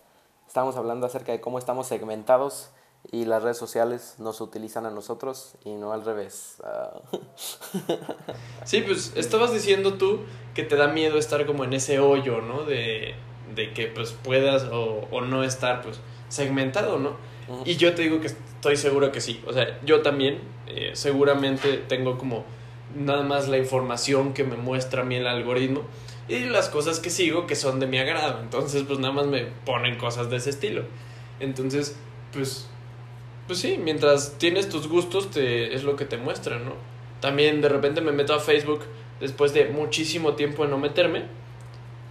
Estamos 0.46 0.76
hablando 0.76 1.06
acerca 1.06 1.32
de 1.32 1.40
cómo 1.40 1.58
estamos 1.58 1.86
segmentados 1.86 2.70
y 3.10 3.24
las 3.24 3.42
redes 3.42 3.56
sociales 3.56 4.14
nos 4.18 4.40
utilizan 4.40 4.86
a 4.86 4.90
nosotros 4.90 5.54
y 5.64 5.70
no 5.72 5.92
al 5.92 6.04
revés. 6.04 6.58
Uh. 6.60 7.18
Sí, 8.64 8.82
pues 8.82 9.12
estabas 9.16 9.52
diciendo 9.52 9.94
tú 9.94 10.20
que 10.54 10.62
te 10.62 10.76
da 10.76 10.86
miedo 10.86 11.18
estar 11.18 11.44
como 11.46 11.64
en 11.64 11.72
ese 11.72 11.98
hoyo, 11.98 12.40
¿no? 12.40 12.62
De, 12.62 13.14
de 13.54 13.72
que 13.74 13.88
pues 13.88 14.12
puedas 14.12 14.64
o, 14.64 15.08
o, 15.10 15.20
no 15.20 15.42
estar 15.42 15.82
pues 15.82 15.98
segmentado, 16.28 16.98
¿no? 16.98 17.16
Y 17.64 17.76
yo 17.76 17.94
te 17.94 18.02
digo 18.02 18.20
que 18.20 18.28
estoy 18.28 18.76
seguro 18.76 19.12
que 19.12 19.20
sí. 19.20 19.42
O 19.46 19.52
sea, 19.52 19.78
yo 19.84 20.02
también 20.02 20.38
eh, 20.66 20.90
seguramente 20.94 21.78
tengo 21.88 22.18
como 22.18 22.44
nada 22.94 23.22
más 23.22 23.48
la 23.48 23.58
información 23.58 24.32
que 24.32 24.44
me 24.44 24.56
muestra 24.56 25.02
a 25.02 25.04
mí 25.04 25.16
el 25.16 25.26
algoritmo 25.26 25.82
y 26.28 26.40
las 26.40 26.68
cosas 26.68 27.00
que 27.00 27.10
sigo 27.10 27.46
que 27.46 27.56
son 27.56 27.80
de 27.80 27.86
mi 27.86 27.98
agrado. 27.98 28.40
Entonces, 28.40 28.84
pues 28.84 28.98
nada 28.98 29.12
más 29.12 29.26
me 29.26 29.46
ponen 29.64 29.98
cosas 29.98 30.30
de 30.30 30.36
ese 30.36 30.50
estilo. 30.50 30.84
Entonces, 31.40 31.96
pues, 32.32 32.68
pues 33.46 33.58
sí, 33.58 33.78
mientras 33.82 34.38
tienes 34.38 34.68
tus 34.68 34.88
gustos, 34.88 35.30
te, 35.30 35.74
es 35.74 35.84
lo 35.84 35.96
que 35.96 36.04
te 36.04 36.16
muestran, 36.16 36.64
¿no? 36.64 36.74
También 37.20 37.60
de 37.60 37.68
repente 37.68 38.00
me 38.00 38.12
meto 38.12 38.34
a 38.34 38.40
Facebook 38.40 38.80
después 39.20 39.52
de 39.54 39.66
muchísimo 39.66 40.34
tiempo 40.34 40.64
de 40.64 40.70
no 40.70 40.78
meterme. 40.78 41.24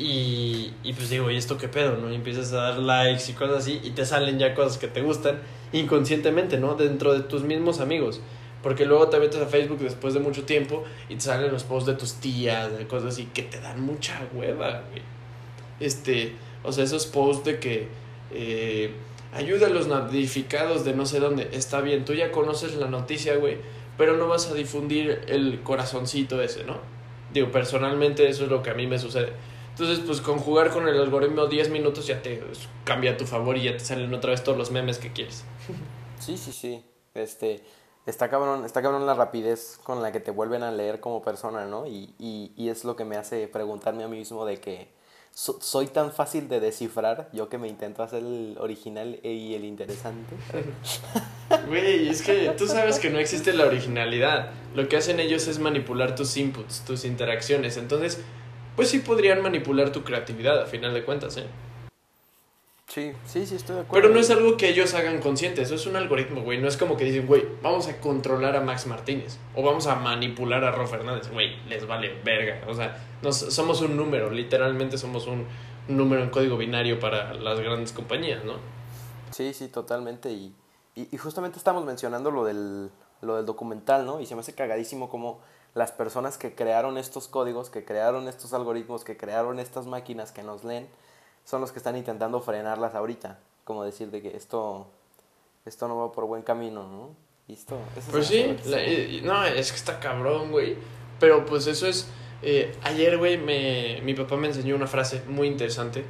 Y, 0.03 0.73
y 0.81 0.93
pues 0.93 1.11
digo, 1.11 1.29
¿y 1.29 1.37
esto 1.37 1.59
qué 1.59 1.67
pedo? 1.67 1.95
¿no? 1.95 2.11
Y 2.11 2.15
empiezas 2.15 2.51
a 2.53 2.55
dar 2.55 2.79
likes 2.79 3.29
y 3.29 3.33
cosas 3.33 3.57
así 3.57 3.79
y 3.83 3.91
te 3.91 4.03
salen 4.03 4.39
ya 4.39 4.55
cosas 4.55 4.79
que 4.79 4.87
te 4.87 5.03
gustan 5.03 5.39
inconscientemente, 5.73 6.57
¿no? 6.57 6.73
Dentro 6.73 7.13
de 7.13 7.19
tus 7.19 7.43
mismos 7.43 7.79
amigos. 7.79 8.19
Porque 8.63 8.85
luego 8.85 9.09
te 9.09 9.19
metes 9.19 9.39
a 9.39 9.45
Facebook 9.45 9.77
después 9.77 10.15
de 10.15 10.19
mucho 10.19 10.43
tiempo 10.43 10.83
y 11.07 11.15
te 11.15 11.21
salen 11.21 11.51
los 11.51 11.63
posts 11.63 11.85
de 11.85 11.93
tus 11.93 12.15
tías, 12.15 12.75
de 12.75 12.87
cosas 12.87 13.13
así 13.13 13.29
que 13.31 13.43
te 13.43 13.59
dan 13.59 13.79
mucha 13.81 14.19
hueva, 14.33 14.81
güey. 14.89 15.03
Este, 15.79 16.33
o 16.63 16.71
sea, 16.71 16.83
esos 16.83 17.05
posts 17.05 17.45
de 17.45 17.59
que 17.59 17.87
eh, 18.31 18.91
ayuda 19.33 19.67
a 19.67 19.69
los 19.69 19.85
notificados 19.85 20.83
de 20.83 20.95
no 20.95 21.05
sé 21.05 21.19
dónde. 21.19 21.49
Está 21.51 21.81
bien, 21.81 22.05
tú 22.05 22.15
ya 22.15 22.31
conoces 22.31 22.73
la 22.73 22.87
noticia, 22.87 23.35
güey, 23.35 23.57
pero 23.99 24.17
no 24.17 24.27
vas 24.27 24.49
a 24.49 24.55
difundir 24.55 25.21
el 25.27 25.61
corazoncito 25.61 26.41
ese, 26.41 26.63
¿no? 26.63 26.77
Digo, 27.31 27.51
personalmente 27.51 28.27
eso 28.27 28.45
es 28.45 28.49
lo 28.49 28.63
que 28.63 28.71
a 28.71 28.73
mí 28.73 28.87
me 28.87 28.97
sucede. 28.97 29.33
Entonces, 29.71 29.99
pues 30.05 30.21
con 30.21 30.39
jugar 30.39 30.69
con 30.69 30.87
el 30.87 30.99
algoritmo 30.99 31.47
10 31.47 31.69
minutos 31.69 32.07
ya 32.07 32.21
te 32.21 32.37
pues, 32.37 32.67
cambia 32.83 33.11
a 33.11 33.17
tu 33.17 33.25
favor 33.25 33.57
y 33.57 33.63
ya 33.63 33.73
te 33.73 33.79
salen 33.79 34.13
otra 34.13 34.31
vez 34.31 34.43
todos 34.43 34.57
los 34.57 34.71
memes 34.71 34.97
que 34.97 35.11
quieres. 35.11 35.43
Sí, 36.19 36.37
sí, 36.37 36.51
sí. 36.51 36.85
Este, 37.13 37.63
está 38.05 38.29
cabrón, 38.29 38.65
está 38.65 38.81
cabrón 38.81 39.05
la 39.05 39.13
rapidez 39.13 39.79
con 39.83 40.01
la 40.01 40.11
que 40.11 40.19
te 40.19 40.31
vuelven 40.31 40.63
a 40.63 40.71
leer 40.71 40.99
como 40.99 41.21
persona, 41.21 41.65
¿no? 41.65 41.87
Y, 41.87 42.13
y, 42.19 42.51
y 42.55 42.69
es 42.69 42.83
lo 42.83 42.95
que 42.95 43.05
me 43.05 43.17
hace 43.17 43.47
preguntarme 43.47 44.03
a 44.03 44.07
mí 44.07 44.17
mismo 44.17 44.45
de 44.45 44.59
que 44.59 44.89
so, 45.33 45.57
soy 45.61 45.87
tan 45.87 46.11
fácil 46.11 46.47
de 46.49 46.59
descifrar, 46.59 47.29
yo 47.33 47.49
que 47.49 47.57
me 47.57 47.67
intento 47.67 48.03
hacer 48.03 48.19
el 48.19 48.57
original 48.59 49.19
y 49.23 49.53
el 49.55 49.65
interesante. 49.65 50.35
Güey, 51.67 52.07
es 52.07 52.21
que 52.21 52.53
tú 52.57 52.65
sabes 52.65 52.97
que 52.97 53.09
no 53.09 53.19
existe 53.19 53.51
la 53.51 53.65
originalidad. 53.65 54.51
Lo 54.73 54.87
que 54.87 54.95
hacen 54.95 55.19
ellos 55.19 55.49
es 55.49 55.59
manipular 55.59 56.15
tus 56.15 56.37
inputs, 56.37 56.85
tus 56.85 57.03
interacciones. 57.03 57.75
Entonces, 57.75 58.21
pues 58.75 58.89
sí 58.89 58.99
podrían 58.99 59.41
manipular 59.41 59.91
tu 59.91 60.03
creatividad 60.03 60.61
a 60.61 60.65
final 60.65 60.93
de 60.93 61.03
cuentas, 61.03 61.37
¿eh? 61.37 61.45
Sí, 62.87 63.13
sí, 63.25 63.45
sí, 63.45 63.55
estoy 63.55 63.77
de 63.77 63.81
acuerdo. 63.83 64.01
Pero 64.01 64.13
no 64.13 64.19
es 64.19 64.29
algo 64.31 64.57
que 64.57 64.67
ellos 64.67 64.93
hagan 64.95 65.21
consciente, 65.21 65.61
eso 65.61 65.75
es 65.75 65.85
un 65.85 65.95
algoritmo, 65.95 66.41
güey. 66.41 66.59
No 66.59 66.67
es 66.67 66.75
como 66.75 66.97
que 66.97 67.05
dicen, 67.05 67.25
güey, 67.25 67.45
vamos 67.61 67.87
a 67.87 68.01
controlar 68.01 68.57
a 68.57 68.59
Max 68.59 68.85
Martínez 68.85 69.37
o 69.55 69.63
vamos 69.63 69.87
a 69.87 69.95
manipular 69.95 70.65
a 70.65 70.71
Ro 70.71 70.85
Fernández. 70.85 71.31
Güey, 71.31 71.55
les 71.69 71.87
vale 71.87 72.13
verga. 72.25 72.61
O 72.67 72.73
sea, 72.73 73.01
nos, 73.21 73.37
somos 73.37 73.79
un 73.79 73.95
número, 73.95 74.29
literalmente 74.29 74.97
somos 74.97 75.25
un 75.27 75.45
número 75.87 76.21
en 76.21 76.31
código 76.31 76.57
binario 76.57 76.99
para 76.99 77.33
las 77.33 77.61
grandes 77.61 77.93
compañías, 77.93 78.43
¿no? 78.43 78.55
Sí, 79.31 79.53
sí, 79.53 79.69
totalmente. 79.69 80.29
Y, 80.29 80.53
y, 80.95 81.07
y 81.15 81.17
justamente 81.17 81.59
estamos 81.59 81.85
mencionando 81.85 82.29
lo 82.29 82.43
del, 82.43 82.89
lo 83.21 83.37
del 83.37 83.45
documental, 83.45 84.05
¿no? 84.05 84.19
Y 84.19 84.25
se 84.25 84.35
me 84.35 84.41
hace 84.41 84.53
cagadísimo 84.53 85.09
como 85.09 85.39
las 85.73 85.91
personas 85.91 86.37
que 86.37 86.53
crearon 86.53 86.97
estos 86.97 87.27
códigos, 87.27 87.69
que 87.69 87.85
crearon 87.85 88.27
estos 88.27 88.53
algoritmos, 88.53 89.03
que 89.03 89.15
crearon 89.17 89.59
estas 89.59 89.85
máquinas 89.85 90.31
que 90.31 90.43
nos 90.43 90.63
leen, 90.63 90.87
son 91.45 91.61
los 91.61 91.71
que 91.71 91.79
están 91.79 91.95
intentando 91.97 92.41
frenarlas 92.41 92.93
ahorita. 92.95 93.39
Como 93.63 93.83
decir 93.83 94.11
de 94.11 94.21
que 94.21 94.35
esto, 94.35 94.87
esto 95.65 95.87
no 95.87 95.97
va 95.97 96.11
por 96.11 96.25
buen 96.25 96.41
camino, 96.41 96.83
¿no? 96.87 97.09
Eso 97.95 98.11
Pues 98.11 98.27
sí, 98.27 98.55
la- 98.65 99.23
no, 99.23 99.45
es 99.45 99.71
que 99.71 99.77
está 99.77 99.99
cabrón, 99.99 100.51
güey. 100.51 100.75
Pero 101.19 101.45
pues 101.45 101.67
eso 101.67 101.87
es... 101.87 102.07
eh, 102.41 102.75
ayer, 102.83 103.17
güey, 103.17 103.37
me, 103.37 104.01
mi 104.03 104.13
papá 104.13 104.35
me 104.37 104.47
enseñó 104.47 104.75
una 104.75 104.87
frase 104.87 105.21
muy 105.27 105.47
interesante 105.47 106.03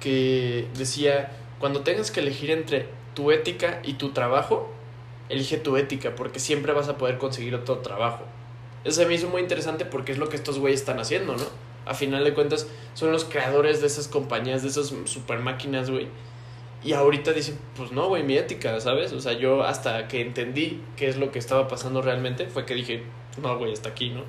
que 0.00 0.68
decía, 0.76 1.30
cuando 1.58 1.82
tengas 1.82 2.10
que 2.10 2.20
elegir 2.20 2.50
entre 2.50 2.88
tu 3.14 3.30
ética 3.30 3.80
y 3.82 3.94
tu 3.94 4.10
trabajo, 4.12 4.68
elige 5.28 5.58
tu 5.58 5.76
ética 5.76 6.14
porque 6.14 6.38
siempre 6.40 6.72
vas 6.72 6.88
a 6.88 6.96
poder 6.96 7.18
conseguir 7.18 7.54
otro 7.54 7.78
trabajo. 7.78 8.24
Eso 8.84 9.00
se 9.00 9.06
me 9.06 9.14
hizo 9.14 9.28
muy 9.28 9.42
interesante 9.42 9.84
porque 9.84 10.12
es 10.12 10.18
lo 10.18 10.28
que 10.28 10.36
estos 10.36 10.58
güeyes 10.58 10.80
están 10.80 10.98
haciendo, 10.98 11.36
¿no? 11.36 11.44
A 11.86 11.94
final 11.94 12.24
de 12.24 12.34
cuentas, 12.34 12.66
son 12.94 13.12
los 13.12 13.24
creadores 13.24 13.80
de 13.80 13.86
esas 13.86 14.08
compañías, 14.08 14.62
de 14.62 14.68
esas 14.68 14.92
super 15.04 15.40
máquinas, 15.40 15.90
güey. 15.90 16.08
Y 16.84 16.92
ahorita 16.92 17.32
dicen, 17.32 17.58
pues 17.76 17.90
no, 17.90 18.08
güey, 18.08 18.22
mi 18.22 18.36
ética, 18.36 18.80
¿sabes? 18.80 19.12
O 19.12 19.20
sea, 19.20 19.32
yo 19.32 19.64
hasta 19.64 20.06
que 20.06 20.20
entendí 20.20 20.82
qué 20.96 21.08
es 21.08 21.16
lo 21.16 21.32
que 21.32 21.38
estaba 21.38 21.66
pasando 21.66 22.02
realmente, 22.02 22.46
fue 22.48 22.66
que 22.66 22.74
dije, 22.74 23.02
no, 23.42 23.58
güey, 23.58 23.72
hasta 23.72 23.88
aquí, 23.88 24.10
¿no? 24.10 24.22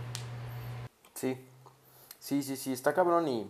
Sí, 1.13 1.37
sí, 2.19 2.41
sí, 2.41 2.55
sí, 2.55 2.73
está 2.73 2.93
cabrón 2.93 3.27
y, 3.27 3.47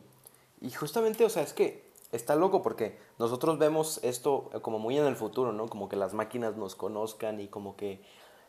y 0.62 0.72
justamente, 0.72 1.24
o 1.24 1.30
sea, 1.30 1.44
es 1.44 1.54
que 1.54 1.90
está 2.12 2.36
loco 2.36 2.62
porque 2.62 2.98
nosotros 3.20 3.58
vemos 3.58 4.00
esto 4.04 4.50
como 4.62 4.80
muy 4.80 4.98
en 4.98 5.06
el 5.06 5.16
futuro, 5.16 5.54
¿no? 5.54 5.68
Como 5.68 5.88
que 5.88 5.96
las 5.96 6.14
máquinas 6.14 6.58
nos 6.58 6.76
conozcan 6.76 7.40
y 7.40 7.48
como 7.48 7.76
que 7.76 8.02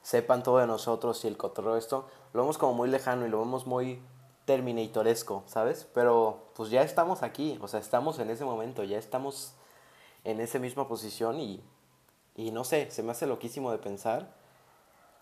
sepan 0.03 0.43
todo 0.43 0.59
de 0.59 0.67
nosotros 0.67 1.25
y 1.25 1.29
el 1.29 1.37
cotorreo 1.37 1.77
esto, 1.77 2.07
lo 2.33 2.43
vemos 2.43 2.59
como 2.59 2.75
muy 2.75 2.89
lejano 2.89 3.27
y 3.27 3.29
lo 3.29 3.39
vemos 3.39 3.67
muy 3.67 4.03
terminatoresco, 4.45 5.43
¿sabes? 5.47 5.87
Pero 5.95 6.51
pues 6.55 6.71
ya 6.71 6.83
estamos 6.83 7.23
aquí, 7.23 7.59
o 7.61 7.69
sea, 7.69 7.81
estamos 7.81 8.19
en 8.19 8.31
ese 8.31 8.45
momento, 8.45 8.85
ya 8.85 8.99
estamos 8.99 9.55
en 10.25 10.41
esa 10.41 10.59
misma 10.59 10.89
posición 10.89 11.39
y, 11.41 11.63
y 12.37 12.51
no 12.51 12.65
sé, 12.65 12.91
se 12.91 13.03
me 13.03 13.13
hace 13.13 13.27
loquísimo 13.27 13.71
de 13.73 13.79
pensar. 13.79 14.35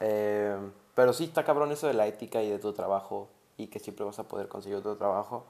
Eh, 0.01 0.57
pero 0.95 1.13
sí 1.13 1.25
está 1.25 1.45
cabrón 1.45 1.73
eso 1.73 1.87
de 1.87 1.95
la 1.95 2.07
ética 2.07 2.43
y 2.43 2.51
de 2.51 2.59
tu 2.59 2.73
trabajo 2.73 3.29
y 3.57 3.67
que 3.67 3.81
siempre 3.81 4.05
vas 4.05 4.19
a 4.19 4.25
poder 4.25 4.49
conseguir 4.49 4.79
otro 4.79 4.97
trabajo. 4.97 5.45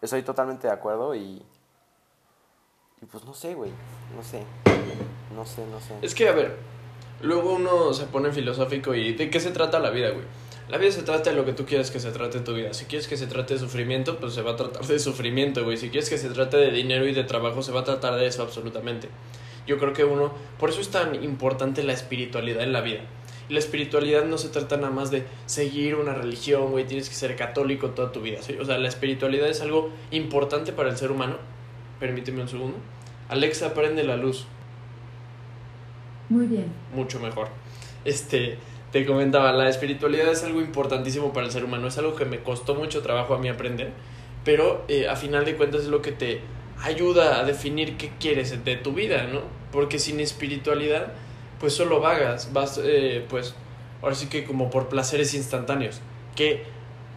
Estoy 0.00 0.22
totalmente 0.22 0.68
de 0.68 0.72
acuerdo 0.72 1.14
y. 1.14 1.44
Y 3.00 3.06
pues 3.06 3.24
no 3.24 3.34
sé, 3.34 3.54
güey. 3.54 3.72
No 4.16 4.22
sé. 4.22 4.44
No 5.34 5.44
sé, 5.44 5.66
no 5.66 5.80
sé. 5.80 5.94
Es 6.02 6.14
que, 6.14 6.28
a 6.28 6.32
ver, 6.32 6.58
luego 7.20 7.54
uno 7.54 7.92
se 7.92 8.04
pone 8.04 8.32
filosófico 8.32 8.94
y 8.94 9.14
¿de 9.14 9.30
qué 9.30 9.40
se 9.40 9.50
trata 9.50 9.78
la 9.78 9.90
vida, 9.90 10.10
güey? 10.10 10.24
La 10.68 10.76
vida 10.76 10.92
se 10.92 11.02
trata 11.02 11.30
de 11.30 11.36
lo 11.36 11.46
que 11.46 11.54
tú 11.54 11.64
quieras 11.64 11.90
que 11.90 11.98
se 11.98 12.10
trate 12.10 12.40
tu 12.40 12.52
vida. 12.52 12.74
Si 12.74 12.84
quieres 12.84 13.08
que 13.08 13.16
se 13.16 13.26
trate 13.26 13.54
de 13.54 13.60
sufrimiento, 13.60 14.18
pues 14.18 14.34
se 14.34 14.42
va 14.42 14.52
a 14.52 14.56
tratar 14.56 14.84
de 14.84 14.98
sufrimiento, 14.98 15.64
güey. 15.64 15.78
Si 15.78 15.88
quieres 15.88 16.10
que 16.10 16.18
se 16.18 16.28
trate 16.28 16.58
de 16.58 16.70
dinero 16.70 17.08
y 17.08 17.14
de 17.14 17.24
trabajo, 17.24 17.62
se 17.62 17.72
va 17.72 17.80
a 17.80 17.84
tratar 17.84 18.16
de 18.16 18.26
eso 18.26 18.42
absolutamente. 18.42 19.08
Yo 19.66 19.78
creo 19.78 19.94
que 19.94 20.04
uno, 20.04 20.30
por 20.58 20.68
eso 20.68 20.82
es 20.82 20.90
tan 20.90 21.22
importante 21.24 21.82
la 21.82 21.94
espiritualidad 21.94 22.62
en 22.62 22.74
la 22.74 22.82
vida. 22.82 23.00
Y 23.48 23.54
la 23.54 23.60
espiritualidad 23.60 24.26
no 24.26 24.36
se 24.36 24.50
trata 24.50 24.76
nada 24.76 24.90
más 24.90 25.10
de 25.10 25.24
seguir 25.46 25.94
una 25.94 26.12
religión, 26.12 26.70
güey, 26.70 26.86
tienes 26.86 27.08
que 27.08 27.14
ser 27.14 27.34
católico 27.34 27.90
toda 27.90 28.12
tu 28.12 28.20
vida. 28.20 28.42
¿sí? 28.42 28.58
O 28.60 28.64
sea, 28.66 28.76
la 28.76 28.88
espiritualidad 28.88 29.48
es 29.48 29.62
algo 29.62 29.90
importante 30.10 30.74
para 30.74 30.90
el 30.90 30.98
ser 30.98 31.10
humano. 31.10 31.38
Permíteme 31.98 32.42
un 32.42 32.48
segundo. 32.48 32.76
Alexa, 33.30 33.72
prende 33.72 34.04
la 34.04 34.18
luz 34.18 34.46
Muy 36.28 36.46
bien. 36.46 36.66
mucho 36.94 37.20
mejor. 37.20 37.48
Este, 38.04 38.58
te 38.92 39.04
comentaba, 39.04 39.52
la 39.52 39.68
espiritualidad 39.68 40.28
es 40.28 40.44
algo 40.44 40.60
importantísimo 40.60 41.32
para 41.32 41.46
el 41.46 41.52
ser 41.52 41.64
humano, 41.64 41.88
es 41.88 41.98
algo 41.98 42.14
que 42.14 42.24
me 42.24 42.40
costó 42.40 42.74
mucho 42.74 43.02
trabajo 43.02 43.34
a 43.34 43.38
mí 43.38 43.48
aprender, 43.48 43.92
pero 44.44 44.84
eh, 44.88 45.08
a 45.08 45.16
final 45.16 45.44
de 45.44 45.56
cuentas 45.56 45.82
es 45.82 45.88
lo 45.88 46.00
que 46.00 46.12
te 46.12 46.40
ayuda 46.82 47.40
a 47.40 47.44
definir 47.44 47.96
qué 47.96 48.10
quieres 48.18 48.64
de 48.64 48.76
tu 48.76 48.92
vida, 48.92 49.24
¿no? 49.24 49.40
Porque 49.72 49.98
sin 49.98 50.20
espiritualidad, 50.20 51.12
pues 51.60 51.74
solo 51.74 52.00
vagas, 52.00 52.52
vas, 52.52 52.80
eh, 52.82 53.24
pues, 53.28 53.54
ahora 54.00 54.14
sí 54.14 54.28
que 54.28 54.44
como 54.44 54.70
por 54.70 54.88
placeres 54.88 55.34
instantáneos, 55.34 56.00
que 56.36 56.62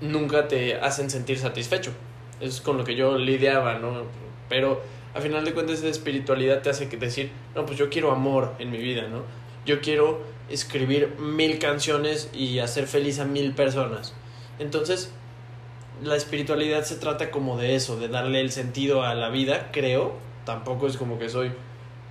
nunca 0.02 0.48
te 0.48 0.76
hacen 0.76 1.10
sentir 1.10 1.38
satisfecho. 1.38 1.92
Es 2.40 2.60
con 2.60 2.78
lo 2.78 2.84
que 2.84 2.96
yo 2.96 3.18
lidiaba, 3.18 3.76
¿no? 3.76 4.04
Pero 4.50 4.82
a 5.14 5.22
final 5.22 5.44
de 5.46 5.54
cuentas 5.54 5.80
esa 5.80 5.88
espiritualidad 5.88 6.62
te 6.62 6.70
hace 6.70 6.90
que 6.90 6.98
decir, 6.98 7.32
no, 7.56 7.66
pues 7.66 7.78
yo 7.78 7.90
quiero 7.90 8.12
amor 8.12 8.54
en 8.60 8.72
mi 8.72 8.78
vida, 8.78 9.08
¿no? 9.08 9.24
Yo 9.66 9.82
quiero 9.82 10.22
escribir 10.50 11.16
mil 11.20 11.60
canciones 11.60 12.30
y 12.34 12.60
hacer 12.60 12.88
feliz 12.88 13.20
a 13.20 13.26
mil 13.26 13.54
personas. 13.54 14.14
Entonces, 14.60 15.12
la 16.04 16.16
espiritualidad 16.16 16.84
se 16.84 16.96
trata 16.96 17.32
como 17.32 17.58
de 17.58 17.76
eso, 17.76 18.00
de 18.00 18.08
darle 18.08 18.42
el 18.42 18.52
sentido 18.52 19.04
a 19.04 19.14
la 19.16 19.30
vida, 19.30 19.70
creo. 19.72 20.14
Tampoco 20.46 20.88
es 20.88 20.98
como 20.98 21.20
que 21.20 21.30
soy 21.30 21.52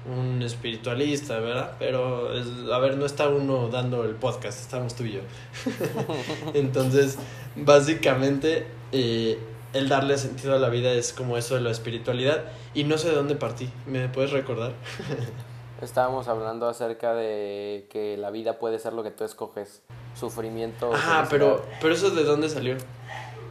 un 0.06 0.40
espiritualista, 0.42 1.38
¿verdad? 1.40 1.72
Pero, 1.78 2.30
a 2.72 2.78
ver, 2.78 2.96
no 2.96 3.06
está 3.06 3.28
uno 3.28 3.68
dando 3.68 4.04
el 4.04 4.14
podcast, 4.14 4.60
estamos 4.60 4.94
tú 4.94 5.04
y 5.04 5.12
yo. 5.12 5.20
Entonces, 6.54 7.18
básicamente, 7.56 8.66
eh, 8.92 9.38
el 9.72 9.88
darle 9.88 10.18
sentido 10.18 10.54
a 10.54 10.58
la 10.58 10.68
vida 10.68 10.90
es 10.92 11.12
como 11.12 11.36
eso 11.36 11.54
de 11.54 11.60
la 11.60 11.70
espiritualidad. 11.70 12.44
Y 12.74 12.84
no 12.84 12.98
sé 12.98 13.10
de 13.10 13.14
dónde 13.14 13.36
partí, 13.36 13.70
¿me 13.86 14.08
puedes 14.08 14.30
recordar? 14.32 14.72
Estábamos 15.82 16.28
hablando 16.28 16.68
acerca 16.68 17.14
de 17.14 17.86
que 17.90 18.16
la 18.18 18.30
vida 18.30 18.58
puede 18.58 18.78
ser 18.78 18.92
lo 18.92 19.02
que 19.02 19.10
tú 19.10 19.24
escoges. 19.24 19.82
Sufrimiento. 20.14 20.90
Felicidad. 20.90 21.26
pero, 21.30 21.64
pero 21.80 21.94
eso 21.94 22.10
de 22.10 22.24
dónde 22.24 22.48
salió. 22.50 22.76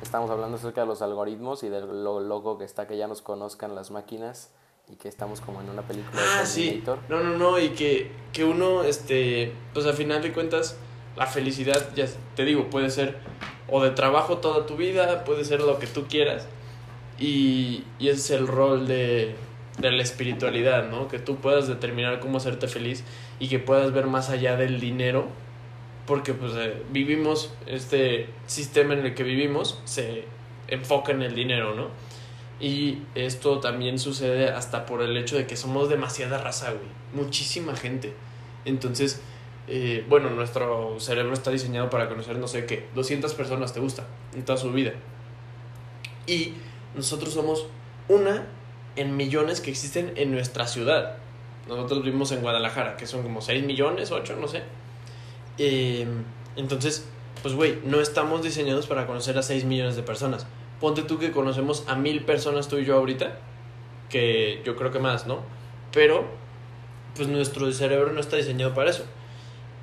Estamos 0.04 0.30
hablando 0.30 0.58
acerca 0.58 0.82
de 0.82 0.88
los 0.88 1.02
algoritmos 1.02 1.64
y 1.64 1.70
de 1.70 1.82
lo 1.82 2.20
loco 2.20 2.58
que 2.58 2.66
está 2.66 2.88
que 2.88 2.98
ya 2.98 3.08
nos 3.08 3.22
conozcan 3.22 3.74
las 3.76 3.90
máquinas 3.92 4.52
y 4.88 4.96
que 4.96 5.08
estamos 5.08 5.42
como 5.42 5.62
en 5.62 5.70
una 5.70 5.82
película 5.82 6.22
Ah, 6.36 6.42
de 6.42 6.46
sí. 6.46 6.84
No, 7.10 7.20
no, 7.22 7.38
no, 7.38 7.60
y 7.60 7.70
que, 7.70 8.12
que 8.32 8.44
uno, 8.44 8.84
este, 8.84 9.54
pues 9.74 9.86
a 9.88 9.94
final 9.94 10.22
de 10.22 10.32
cuentas, 10.32 10.78
la 11.16 11.26
felicidad, 11.26 11.90
ya 11.96 12.06
te 12.36 12.46
digo, 12.46 12.70
puede 12.70 12.90
ser 12.90 13.18
o 13.72 13.84
de 13.84 13.92
trabajo 13.92 14.38
toda 14.38 14.66
tu 14.66 14.76
vida, 14.76 15.24
puede 15.24 15.46
ser 15.46 15.62
lo 15.62 15.80
que 15.80 15.88
tú 15.88 16.06
quieras. 16.08 16.48
Y, 17.20 17.84
y 18.00 18.10
ese 18.10 18.20
es 18.20 18.32
el 18.32 18.48
rol 18.48 18.88
de, 18.88 19.36
de 19.80 19.92
la 19.92 20.04
espiritualidad, 20.04 20.90
¿no? 20.90 21.08
Que 21.08 21.20
tú 21.20 21.38
puedas 21.38 21.68
determinar 21.68 22.20
cómo 22.20 22.38
hacerte 22.38 22.68
feliz 22.68 23.04
y 23.40 23.48
que 23.48 23.60
puedas 23.60 23.92
ver 23.94 24.08
más 24.08 24.30
allá 24.30 24.56
del 24.56 24.80
dinero. 24.80 25.28
Porque 26.06 26.34
pues 26.34 26.54
eh, 26.56 26.82
vivimos, 26.92 27.54
este 27.66 28.30
sistema 28.48 28.94
en 28.94 29.06
el 29.06 29.16
que 29.16 29.24
vivimos 29.24 29.80
se 29.86 30.26
enfoca 30.68 31.12
en 31.12 31.22
el 31.22 31.36
dinero, 31.36 31.76
¿no? 31.76 31.88
Y 32.60 33.00
esto 33.16 33.60
también 33.60 34.00
sucede 34.00 34.50
hasta 34.50 34.86
por 34.86 35.02
el 35.02 35.16
hecho 35.16 35.38
de 35.38 35.48
que 35.48 35.56
somos 35.56 35.88
demasiada 35.88 36.38
raza, 36.40 36.72
güey. 36.72 36.90
Muchísima 37.14 37.76
gente. 37.76 38.14
Entonces, 38.66 39.22
eh, 39.72 40.04
bueno, 40.10 40.32
nuestro 40.32 41.00
cerebro 41.00 41.34
está 41.34 41.52
diseñado 41.52 41.92
para 41.92 42.10
conocer, 42.10 42.38
no 42.38 42.48
sé 42.48 42.66
qué, 42.66 42.88
200 42.96 43.32
personas 43.36 43.72
te 43.72 43.80
gusta 43.80 44.04
en 44.34 44.44
toda 44.44 44.58
su 44.58 44.72
vida. 44.72 44.94
Y 46.26 46.56
nosotros 46.96 47.34
somos 47.34 47.68
una 48.08 48.48
en 48.96 49.16
millones 49.16 49.62
que 49.62 49.70
existen 49.70 50.14
en 50.16 50.32
nuestra 50.32 50.66
ciudad. 50.66 51.18
Nosotros 51.68 52.04
vivimos 52.04 52.32
en 52.32 52.42
Guadalajara, 52.42 52.98
que 52.98 53.06
son 53.06 53.22
como 53.22 53.42
6 53.42 53.64
millones, 53.64 54.12
8, 54.12 54.38
no 54.42 54.48
sé. 54.48 54.64
Eh, 55.60 56.08
entonces, 56.56 57.08
pues, 57.44 57.54
güey, 57.54 57.78
no 57.86 58.02
estamos 58.02 58.42
diseñados 58.42 58.88
para 58.88 59.06
conocer 59.06 59.38
a 59.38 59.44
6 59.44 59.66
millones 59.66 59.96
de 59.96 60.02
personas. 60.02 60.48
Ponte 60.80 61.04
tú 61.04 61.20
que 61.20 61.30
conocemos 61.30 61.84
a 61.88 61.94
mil 61.94 62.24
personas 62.24 62.70
tú 62.70 62.78
y 62.80 62.86
yo 62.86 62.96
ahorita, 62.96 63.38
que 64.10 64.64
yo 64.66 64.76
creo 64.76 64.90
que 64.92 64.98
más, 64.98 65.28
¿no? 65.28 65.42
Pero, 65.92 66.26
pues 67.16 67.28
nuestro 67.28 67.72
cerebro 67.72 68.14
no 68.14 68.20
está 68.20 68.36
diseñado 68.38 68.74
para 68.74 68.90
eso. 68.90 69.06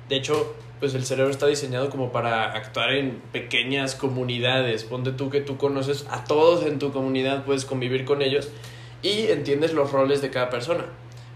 De 0.09 0.15
hecho, 0.15 0.55
pues 0.79 0.93
el 0.93 1.05
cerebro 1.05 1.31
está 1.31 1.47
diseñado 1.47 1.89
como 1.89 2.11
para 2.11 2.53
actuar 2.53 2.93
en 2.93 3.21
pequeñas 3.31 3.95
comunidades. 3.95 4.83
Ponte 4.83 5.11
tú 5.11 5.29
que 5.29 5.41
tú 5.41 5.57
conoces 5.57 6.05
a 6.09 6.23
todos 6.23 6.65
en 6.65 6.79
tu 6.79 6.91
comunidad, 6.91 7.45
puedes 7.45 7.65
convivir 7.65 8.05
con 8.05 8.21
ellos 8.21 8.49
y 9.01 9.27
entiendes 9.27 9.73
los 9.73 9.91
roles 9.91 10.21
de 10.21 10.29
cada 10.29 10.49
persona. 10.49 10.85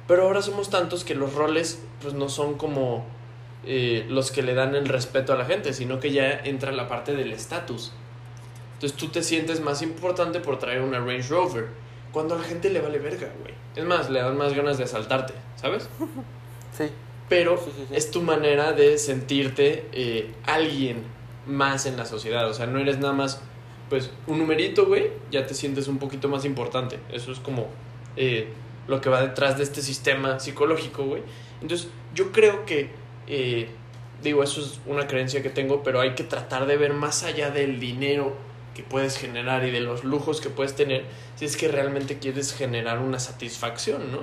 Pero 0.07 0.23
ahora 0.23 0.41
somos 0.41 0.69
tantos 0.69 1.03
que 1.03 1.15
los 1.15 1.33
roles 1.33 1.83
pues 2.01 2.13
no 2.13 2.29
son 2.29 2.55
como 2.55 3.05
eh, 3.65 4.05
los 4.09 4.31
que 4.31 4.41
le 4.41 4.53
dan 4.53 4.75
el 4.75 4.87
respeto 4.87 5.33
a 5.33 5.37
la 5.37 5.45
gente, 5.45 5.73
sino 5.73 5.99
que 5.99 6.11
ya 6.11 6.31
entra 6.31 6.71
la 6.71 6.87
parte 6.87 7.15
del 7.15 7.31
estatus. 7.31 7.91
Entonces 8.73 8.97
tú 8.97 9.07
te 9.09 9.21
sientes 9.21 9.61
más 9.61 9.81
importante 9.81 10.39
por 10.39 10.59
traer 10.59 10.81
una 10.81 10.99
Range 10.99 11.27
Rover. 11.29 11.67
Cuando 12.11 12.35
a 12.35 12.39
la 12.39 12.43
gente 12.43 12.69
le 12.69 12.81
vale 12.81 12.99
verga, 12.99 13.29
güey. 13.39 13.53
Es 13.75 13.85
más, 13.85 14.09
le 14.09 14.19
dan 14.19 14.37
más 14.37 14.53
ganas 14.53 14.77
de 14.77 14.83
asaltarte, 14.83 15.33
¿sabes? 15.55 15.89
Sí. 16.77 16.85
Pero 17.31 17.57
Sí, 17.57 17.71
sí, 17.75 17.85
sí. 17.87 17.95
es 17.95 18.11
tu 18.11 18.21
manera 18.21 18.73
de 18.73 18.97
sentirte 18.97 19.85
eh, 19.93 20.31
alguien 20.45 21.03
más 21.47 21.85
en 21.85 21.97
la 21.97 22.05
sociedad. 22.05 22.47
O 22.49 22.53
sea, 22.53 22.67
no 22.67 22.77
eres 22.79 22.99
nada 22.99 23.13
más, 23.13 23.41
pues, 23.89 24.11
un 24.27 24.37
numerito, 24.37 24.85
güey, 24.85 25.09
ya 25.31 25.47
te 25.47 25.53
sientes 25.53 25.87
un 25.87 25.97
poquito 25.97 26.27
más 26.27 26.45
importante. 26.45 26.99
Eso 27.11 27.31
es 27.31 27.39
como 27.39 27.67
eh, 28.17 28.49
lo 28.87 28.99
que 29.01 29.09
va 29.09 29.21
detrás 29.21 29.57
de 29.57 29.63
este 29.63 29.81
sistema 29.81 30.39
psicológico, 30.39 31.05
güey. 31.05 31.23
Entonces, 31.61 31.87
yo 32.13 32.31
creo 32.31 32.65
que 32.65 32.89
eh, 33.27 33.69
digo, 34.21 34.43
eso 34.43 34.61
es 34.61 34.79
una 34.85 35.07
creencia 35.07 35.41
que 35.41 35.49
tengo, 35.49 35.83
pero 35.83 35.99
hay 35.99 36.15
que 36.15 36.23
tratar 36.23 36.65
de 36.65 36.77
ver 36.77 36.93
más 36.93 37.23
allá 37.23 37.49
del 37.49 37.79
dinero 37.79 38.35
que 38.75 38.83
puedes 38.83 39.17
generar 39.17 39.65
y 39.65 39.71
de 39.71 39.79
los 39.81 40.03
lujos 40.03 40.41
que 40.41 40.49
puedes 40.49 40.75
tener, 40.75 41.03
si 41.35 41.45
es 41.45 41.57
que 41.57 41.67
realmente 41.67 42.19
quieres 42.19 42.53
generar 42.53 42.99
una 42.99 43.19
satisfacción, 43.19 44.11
¿no? 44.11 44.19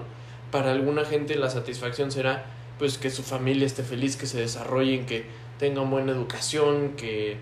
Para 0.50 0.73
alguna 0.73 1.05
gente 1.05 1.37
la 1.37 1.50
satisfacción 1.50 2.11
será 2.11 2.47
pues 2.79 2.99
que 2.99 3.11
su 3.11 3.23
familia 3.23 3.67
esté 3.67 3.83
feliz, 3.83 4.17
que 4.17 4.27
se 4.27 4.41
desarrollen, 4.41 5.07
que 5.07 5.27
tengan 5.59 5.91
buena 5.91 6.13
educación, 6.13 6.95
que 6.97 7.37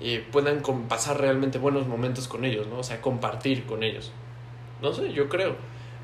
eh, 0.00 0.24
puedan 0.30 0.62
pasar 0.88 1.20
realmente 1.20 1.58
buenos 1.58 1.86
momentos 1.86 2.28
con 2.28 2.44
ellos, 2.44 2.66
¿no? 2.66 2.78
O 2.78 2.82
sea, 2.82 3.00
compartir 3.00 3.64
con 3.64 3.82
ellos. 3.82 4.12
No 4.80 4.92
sé, 4.92 5.12
yo 5.12 5.28
creo. 5.28 5.56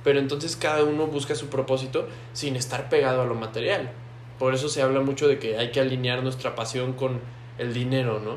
Pero 0.04 0.20
entonces 0.20 0.56
cada 0.56 0.84
uno 0.84 1.06
busca 1.06 1.34
su 1.34 1.48
propósito 1.48 2.08
sin 2.32 2.56
estar 2.56 2.88
pegado 2.88 3.22
a 3.22 3.26
lo 3.26 3.34
material. 3.34 3.90
Por 4.38 4.54
eso 4.54 4.68
se 4.68 4.82
habla 4.82 5.00
mucho 5.00 5.26
de 5.26 5.38
que 5.38 5.58
hay 5.58 5.72
que 5.72 5.80
alinear 5.80 6.22
nuestra 6.22 6.54
pasión 6.54 6.92
con 6.92 7.20
el 7.58 7.74
dinero, 7.74 8.20
¿no? 8.20 8.36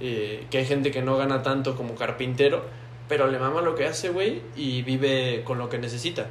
Eh, 0.00 0.46
que 0.50 0.58
hay 0.58 0.64
gente 0.64 0.90
que 0.90 1.02
no 1.02 1.16
gana 1.16 1.42
tanto 1.42 1.76
como 1.76 1.94
carpintero, 1.96 2.64
pero 3.08 3.26
le 3.26 3.38
mama 3.38 3.60
lo 3.60 3.74
que 3.74 3.86
hace, 3.86 4.10
güey, 4.10 4.42
y 4.56 4.82
vive 4.82 5.42
con 5.44 5.58
lo 5.58 5.68
que 5.68 5.78
necesita. 5.78 6.28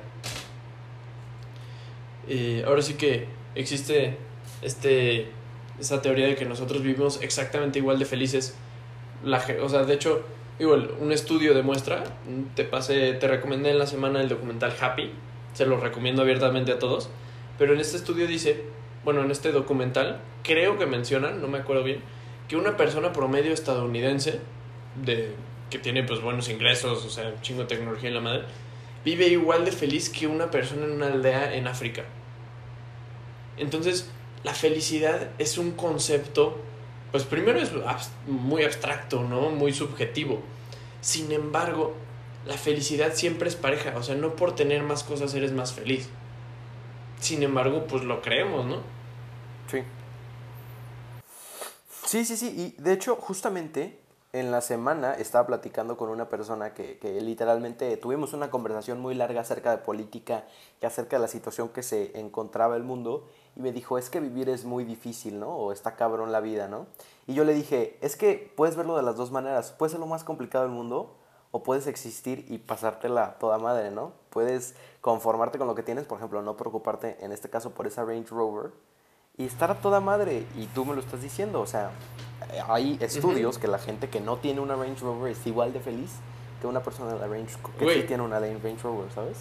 Eh, 2.28 2.64
ahora 2.66 2.82
sí 2.82 2.94
que 2.94 3.28
existe 3.56 4.18
este, 4.62 5.28
esta 5.80 6.02
teoría 6.02 6.28
de 6.28 6.36
que 6.36 6.46
nosotros 6.46 6.82
vivimos 6.82 7.22
exactamente 7.22 7.80
igual 7.80 8.00
de 8.00 8.06
felices. 8.06 8.56
La, 9.24 9.44
o 9.62 9.70
sea, 9.70 9.84
de 9.84 9.94
hecho, 9.94 10.24
igual, 10.60 10.92
un 11.00 11.12
estudio 11.12 11.54
demuestra, 11.54 12.04
te 12.56 12.64
pasé, 12.64 13.14
te 13.14 13.28
recomendé 13.28 13.72
en 13.72 13.80
la 13.80 13.88
semana 13.88 14.22
el 14.22 14.30
documental 14.30 14.74
Happy, 14.80 15.12
se 15.54 15.66
lo 15.66 15.80
recomiendo 15.80 16.22
abiertamente 16.22 16.72
a 16.72 16.80
todos, 16.80 17.10
pero 17.58 17.74
en 17.74 17.80
este 17.80 17.98
estudio 17.98 18.28
dice, 18.28 18.64
bueno, 19.04 19.24
en 19.24 19.32
este 19.32 19.52
documental, 19.52 20.22
creo 20.44 20.78
que 20.78 20.86
mencionan, 20.86 21.42
no 21.42 21.48
me 21.48 21.60
acuerdo 21.60 21.84
bien, 21.84 22.02
que 22.48 22.56
una 22.56 22.78
persona 22.78 23.14
promedio 23.14 23.54
estadounidense, 23.54 24.40
de, 25.04 25.32
que 25.70 25.80
tiene 25.80 26.04
pues 26.04 26.22
buenos 26.22 26.50
ingresos, 26.50 27.06
o 27.06 27.10
sea, 27.10 27.34
chingo 27.42 27.66
tecnología 27.66 28.10
en 28.10 28.16
la 28.16 28.22
madre, 28.22 28.44
vive 29.04 29.28
igual 29.28 29.66
de 29.66 29.72
feliz 29.72 30.10
que 30.10 30.28
una 30.28 30.52
persona 30.52 30.86
en 30.86 30.92
una 30.92 31.08
aldea 31.08 31.56
en 31.56 31.68
África. 31.68 32.04
Entonces, 33.58 34.10
la 34.44 34.54
felicidad 34.54 35.30
es 35.38 35.58
un 35.58 35.72
concepto, 35.72 36.58
pues 37.12 37.24
primero 37.24 37.60
es 37.60 37.72
muy 38.28 38.64
abstracto, 38.64 39.24
¿no? 39.24 39.50
Muy 39.50 39.74
subjetivo. 39.74 40.40
Sin 41.02 41.32
embargo, 41.32 41.94
la 42.46 42.58
felicidad 42.58 43.14
siempre 43.14 43.48
es 43.48 43.56
pareja, 43.56 43.94
o 43.96 44.04
sea, 44.04 44.16
no 44.16 44.36
por 44.36 44.56
tener 44.56 44.84
más 44.84 45.04
cosas 45.04 45.34
eres 45.34 45.52
más 45.52 45.74
feliz. 45.74 46.10
Sin 47.20 47.42
embargo, 47.42 47.86
pues 47.88 48.04
lo 48.04 48.22
creemos, 48.22 48.66
¿no? 48.66 48.78
Sí. 49.72 49.84
Sí, 52.06 52.26
sí, 52.26 52.36
sí. 52.36 52.76
Y 52.78 52.82
de 52.82 52.94
hecho, 52.94 53.16
justamente 53.16 53.98
en 54.34 54.52
la 54.52 54.62
semana 54.62 55.14
estaba 55.14 55.48
platicando 55.48 55.96
con 55.96 56.10
una 56.10 56.28
persona 56.28 56.74
que, 56.74 56.98
que 56.98 57.22
literalmente 57.22 57.96
tuvimos 57.98 58.34
una 58.34 58.50
conversación 58.50 59.00
muy 59.00 59.16
larga 59.16 59.42
acerca 59.42 59.72
de 59.72 59.78
política 59.78 60.46
y 60.82 60.86
acerca 60.86 61.16
de 61.16 61.22
la 61.22 61.28
situación 61.28 61.70
que 61.70 61.84
se 61.84 62.20
encontraba 62.20 62.76
el 62.76 62.84
mundo. 62.84 63.30
Y 63.56 63.62
me 63.62 63.72
dijo, 63.72 63.98
es 63.98 64.10
que 64.10 64.20
vivir 64.20 64.50
es 64.50 64.66
muy 64.66 64.84
difícil, 64.84 65.40
¿no? 65.40 65.50
O 65.50 65.72
está 65.72 65.96
cabrón 65.96 66.32
la 66.32 66.40
vida, 66.40 66.68
¿no? 66.68 66.88
Y 67.28 67.34
yo 67.34 67.44
le 67.44 67.54
dije, 67.54 67.98
es 68.02 68.16
que 68.16 68.52
puedes 68.56 68.76
verlo 68.76 68.98
de 68.98 69.04
las 69.04 69.16
dos 69.16 69.32
maneras. 69.32 69.72
Puede 69.72 69.92
ser 69.92 70.00
lo 70.00 70.08
más 70.08 70.24
complicado 70.24 70.64
del 70.64 70.74
mundo 70.74 71.16
o 71.52 71.62
puedes 71.62 71.86
existir 71.86 72.46
y 72.50 72.58
pasártela 72.58 73.38
toda 73.38 73.60
madre, 73.60 73.92
¿no? 73.92 74.14
Puedes 74.32 74.76
conformarte 75.02 75.60
con 75.60 75.68
lo 75.68 75.76
que 75.76 75.84
tienes, 75.84 76.06
por 76.06 76.18
ejemplo, 76.18 76.42
no 76.42 76.58
preocuparte 76.58 77.24
en 77.24 77.32
este 77.32 77.50
caso 77.50 77.72
por 77.72 77.86
esa 77.86 78.04
Range 78.04 78.28
Rover 78.30 78.72
y 79.38 79.46
estar 79.46 79.70
a 79.70 79.76
toda 79.76 80.00
madre. 80.00 80.48
Y 80.58 80.66
tú 80.68 80.84
me 80.84 80.96
lo 80.96 81.02
estás 81.02 81.22
diciendo, 81.22 81.62
o 81.62 81.68
sea, 81.68 81.92
hay 82.68 82.98
estudios 83.02 83.60
que 83.60 83.68
la 83.68 83.78
gente 83.78 84.10
que 84.10 84.20
no 84.20 84.38
tiene 84.38 84.62
una 84.62 84.76
Range 84.76 85.00
Rover 85.02 85.32
es 85.32 85.46
igual 85.46 85.74
de 85.74 85.80
feliz 85.80 86.12
que 86.60 86.66
una 86.66 86.82
persona 86.82 87.14
de 87.14 87.20
la 87.20 87.28
Range 87.28 87.56
que 87.78 87.94
sí 87.94 88.08
tiene 88.08 88.24
una 88.24 88.40
Range 88.40 88.82
Rover, 88.82 89.12
¿sabes? 89.12 89.38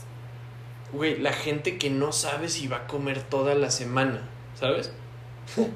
Güey, 0.92 1.18
la 1.18 1.32
gente 1.32 1.78
que 1.78 1.90
no 1.90 2.12
sabe 2.12 2.48
si 2.48 2.66
va 2.68 2.78
a 2.78 2.86
comer 2.86 3.22
toda 3.22 3.54
la 3.54 3.70
semana, 3.70 4.28
¿sabes? 4.54 4.92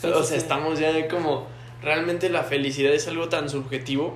Sí, 0.00 0.08
o 0.08 0.14
sea, 0.14 0.24
sí. 0.24 0.34
estamos 0.34 0.78
ya 0.80 1.06
como... 1.08 1.46
Realmente 1.80 2.28
la 2.28 2.42
felicidad 2.42 2.92
es 2.92 3.06
algo 3.06 3.28
tan 3.28 3.48
subjetivo 3.48 4.14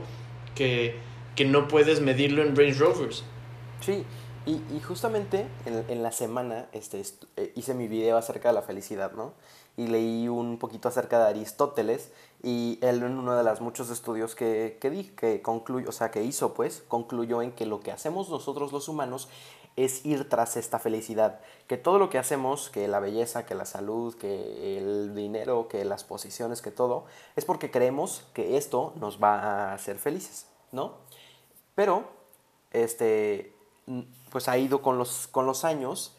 que, 0.57 0.97
que 1.37 1.45
no 1.45 1.69
puedes 1.69 2.01
medirlo 2.01 2.43
en 2.43 2.57
Range 2.57 2.75
Rovers. 2.75 3.23
Sí, 3.81 4.05
y, 4.47 4.53
y 4.75 4.81
justamente 4.85 5.47
en, 5.65 5.85
en 5.89 6.03
la 6.03 6.11
semana 6.13 6.67
este, 6.73 6.99
est- 7.01 7.25
eh, 7.37 7.53
hice 7.55 7.75
mi 7.75 7.87
video 7.89 8.17
acerca 8.17 8.49
de 8.49 8.55
la 8.55 8.63
felicidad, 8.63 9.13
¿no? 9.13 9.33
Y 9.77 9.89
leí 9.89 10.27
un 10.29 10.59
poquito 10.59 10.89
acerca 10.89 11.19
de 11.19 11.29
Aristóteles 11.31 12.11
y 12.43 12.79
él 12.83 13.03
en 13.03 13.19
uno 13.19 13.37
de 13.37 13.45
los 13.45 13.61
muchos 13.61 13.91
estudios 13.91 14.35
que, 14.35 14.79
que 14.81 14.91
di, 14.91 15.05
que 15.05 15.43
concluyó, 15.43 15.89
o 15.89 15.93
sea, 15.93 16.11
que 16.11 16.23
hizo, 16.25 16.55
pues, 16.55 16.83
concluyó 16.89 17.43
en 17.43 17.53
que 17.53 17.67
lo 17.67 17.81
que 17.81 17.93
hacemos 17.93 18.29
nosotros 18.31 18.73
los 18.73 18.89
humanos 18.89 19.29
es 19.77 20.05
ir 20.05 20.29
tras 20.29 20.57
esta 20.57 20.79
felicidad. 20.79 21.41
Que 21.67 21.77
todo 21.77 21.99
lo 21.99 22.09
que 22.09 22.19
hacemos, 22.19 22.71
que 22.71 22.89
la 22.89 22.99
belleza, 22.99 23.47
que 23.47 23.55
la 23.55 23.67
salud, 23.67 24.15
que 24.17 24.79
el 24.79 25.15
dinero, 25.15 25.69
que 25.69 25.85
las 25.85 26.03
posiciones, 26.03 26.63
que 26.63 26.71
todo, 26.71 27.05
es 27.37 27.45
porque 27.45 27.71
creemos 27.71 28.25
que 28.33 28.57
esto 28.57 28.93
nos 28.97 29.23
va 29.23 29.39
a 29.39 29.75
hacer 29.75 29.99
felices, 29.99 30.47
¿no? 30.73 30.95
Pero, 31.75 32.05
este, 32.73 33.55
pues 34.31 34.49
ha 34.49 34.57
ido 34.57 34.81
con 34.83 34.99
los, 34.99 35.29
con 35.29 35.47
los 35.47 35.65
años 35.65 36.17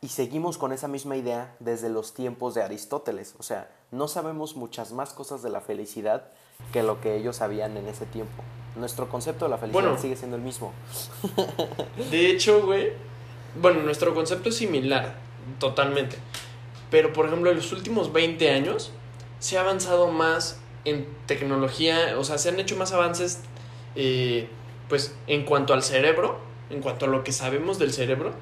y 0.00 0.08
seguimos 0.08 0.58
con 0.58 0.72
esa 0.72 0.88
misma 0.88 1.16
idea 1.16 1.54
desde 1.58 1.88
los 1.88 2.14
tiempos 2.14 2.54
de 2.54 2.62
Aristóteles. 2.62 3.34
O 3.38 3.42
sea, 3.42 3.70
no 3.90 4.08
sabemos 4.08 4.56
muchas 4.56 4.92
más 4.92 5.12
cosas 5.12 5.42
de 5.42 5.50
la 5.50 5.60
felicidad 5.60 6.32
que 6.72 6.82
lo 6.82 7.00
que 7.00 7.16
ellos 7.16 7.36
sabían 7.36 7.76
en 7.76 7.88
ese 7.88 8.06
tiempo. 8.06 8.42
Nuestro 8.76 9.08
concepto 9.08 9.44
de 9.44 9.50
la 9.50 9.58
felicidad 9.58 9.82
Bueno. 9.82 9.98
sigue 10.00 10.16
siendo 10.16 10.36
el 10.36 10.42
mismo. 10.42 10.72
De 12.10 12.30
hecho, 12.30 12.64
güey, 12.64 12.92
bueno, 13.60 13.82
nuestro 13.82 14.14
concepto 14.14 14.48
es 14.48 14.56
similar, 14.56 15.16
totalmente. 15.58 16.16
Pero, 16.90 17.12
por 17.12 17.26
ejemplo, 17.26 17.50
en 17.50 17.56
los 17.56 17.72
últimos 17.72 18.12
20 18.12 18.50
años 18.50 18.92
se 19.40 19.58
ha 19.58 19.60
avanzado 19.60 20.08
más 20.10 20.60
en 20.84 21.06
tecnología, 21.26 22.14
o 22.18 22.24
sea, 22.24 22.38
se 22.38 22.48
han 22.48 22.58
hecho 22.60 22.76
más 22.76 22.92
avances, 22.92 23.40
eh, 23.94 24.48
pues, 24.88 25.14
en 25.26 25.44
cuanto 25.44 25.74
al 25.74 25.82
cerebro, 25.82 26.38
en 26.70 26.80
cuanto 26.80 27.04
a 27.04 27.08
lo 27.08 27.24
que 27.24 27.32
sabemos 27.32 27.78
del 27.78 27.92
cerebro, 27.92 28.32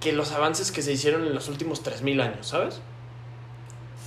que 0.00 0.12
los 0.12 0.32
avances 0.32 0.72
que 0.72 0.82
se 0.82 0.92
hicieron 0.92 1.26
en 1.26 1.34
los 1.34 1.48
últimos 1.48 1.82
3000 1.82 2.20
años, 2.20 2.46
¿sabes? 2.46 2.80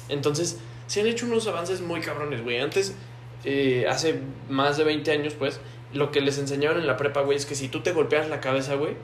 Entonces, 0.10 0.58
se 0.88 1.02
han 1.02 1.08
hecho 1.08 1.26
unos 1.26 1.48
avances 1.48 1.82
muy 1.82 2.02
cabrones, 2.02 2.44
güey. 2.44 2.60
Antes, 2.60 2.96
eh, 3.44 3.86
hace 3.90 4.20
más 4.50 4.78
de 4.78 4.84
20 4.84 5.12
años, 5.12 5.34
pues, 5.34 5.60
lo 5.94 6.12
que 6.12 6.22
les 6.22 6.38
enseñaron 6.38 6.80
en 6.80 6.88
la 6.88 6.98
prepa, 6.98 7.22
güey, 7.22 7.38
es 7.38 7.46
que 7.46 7.56
si 7.56 7.68
tú 7.68 7.82
te 7.82 7.92
golpeas 7.92 8.30
la 8.30 8.40
cabeza, 8.40 8.76
güey, 8.76 8.96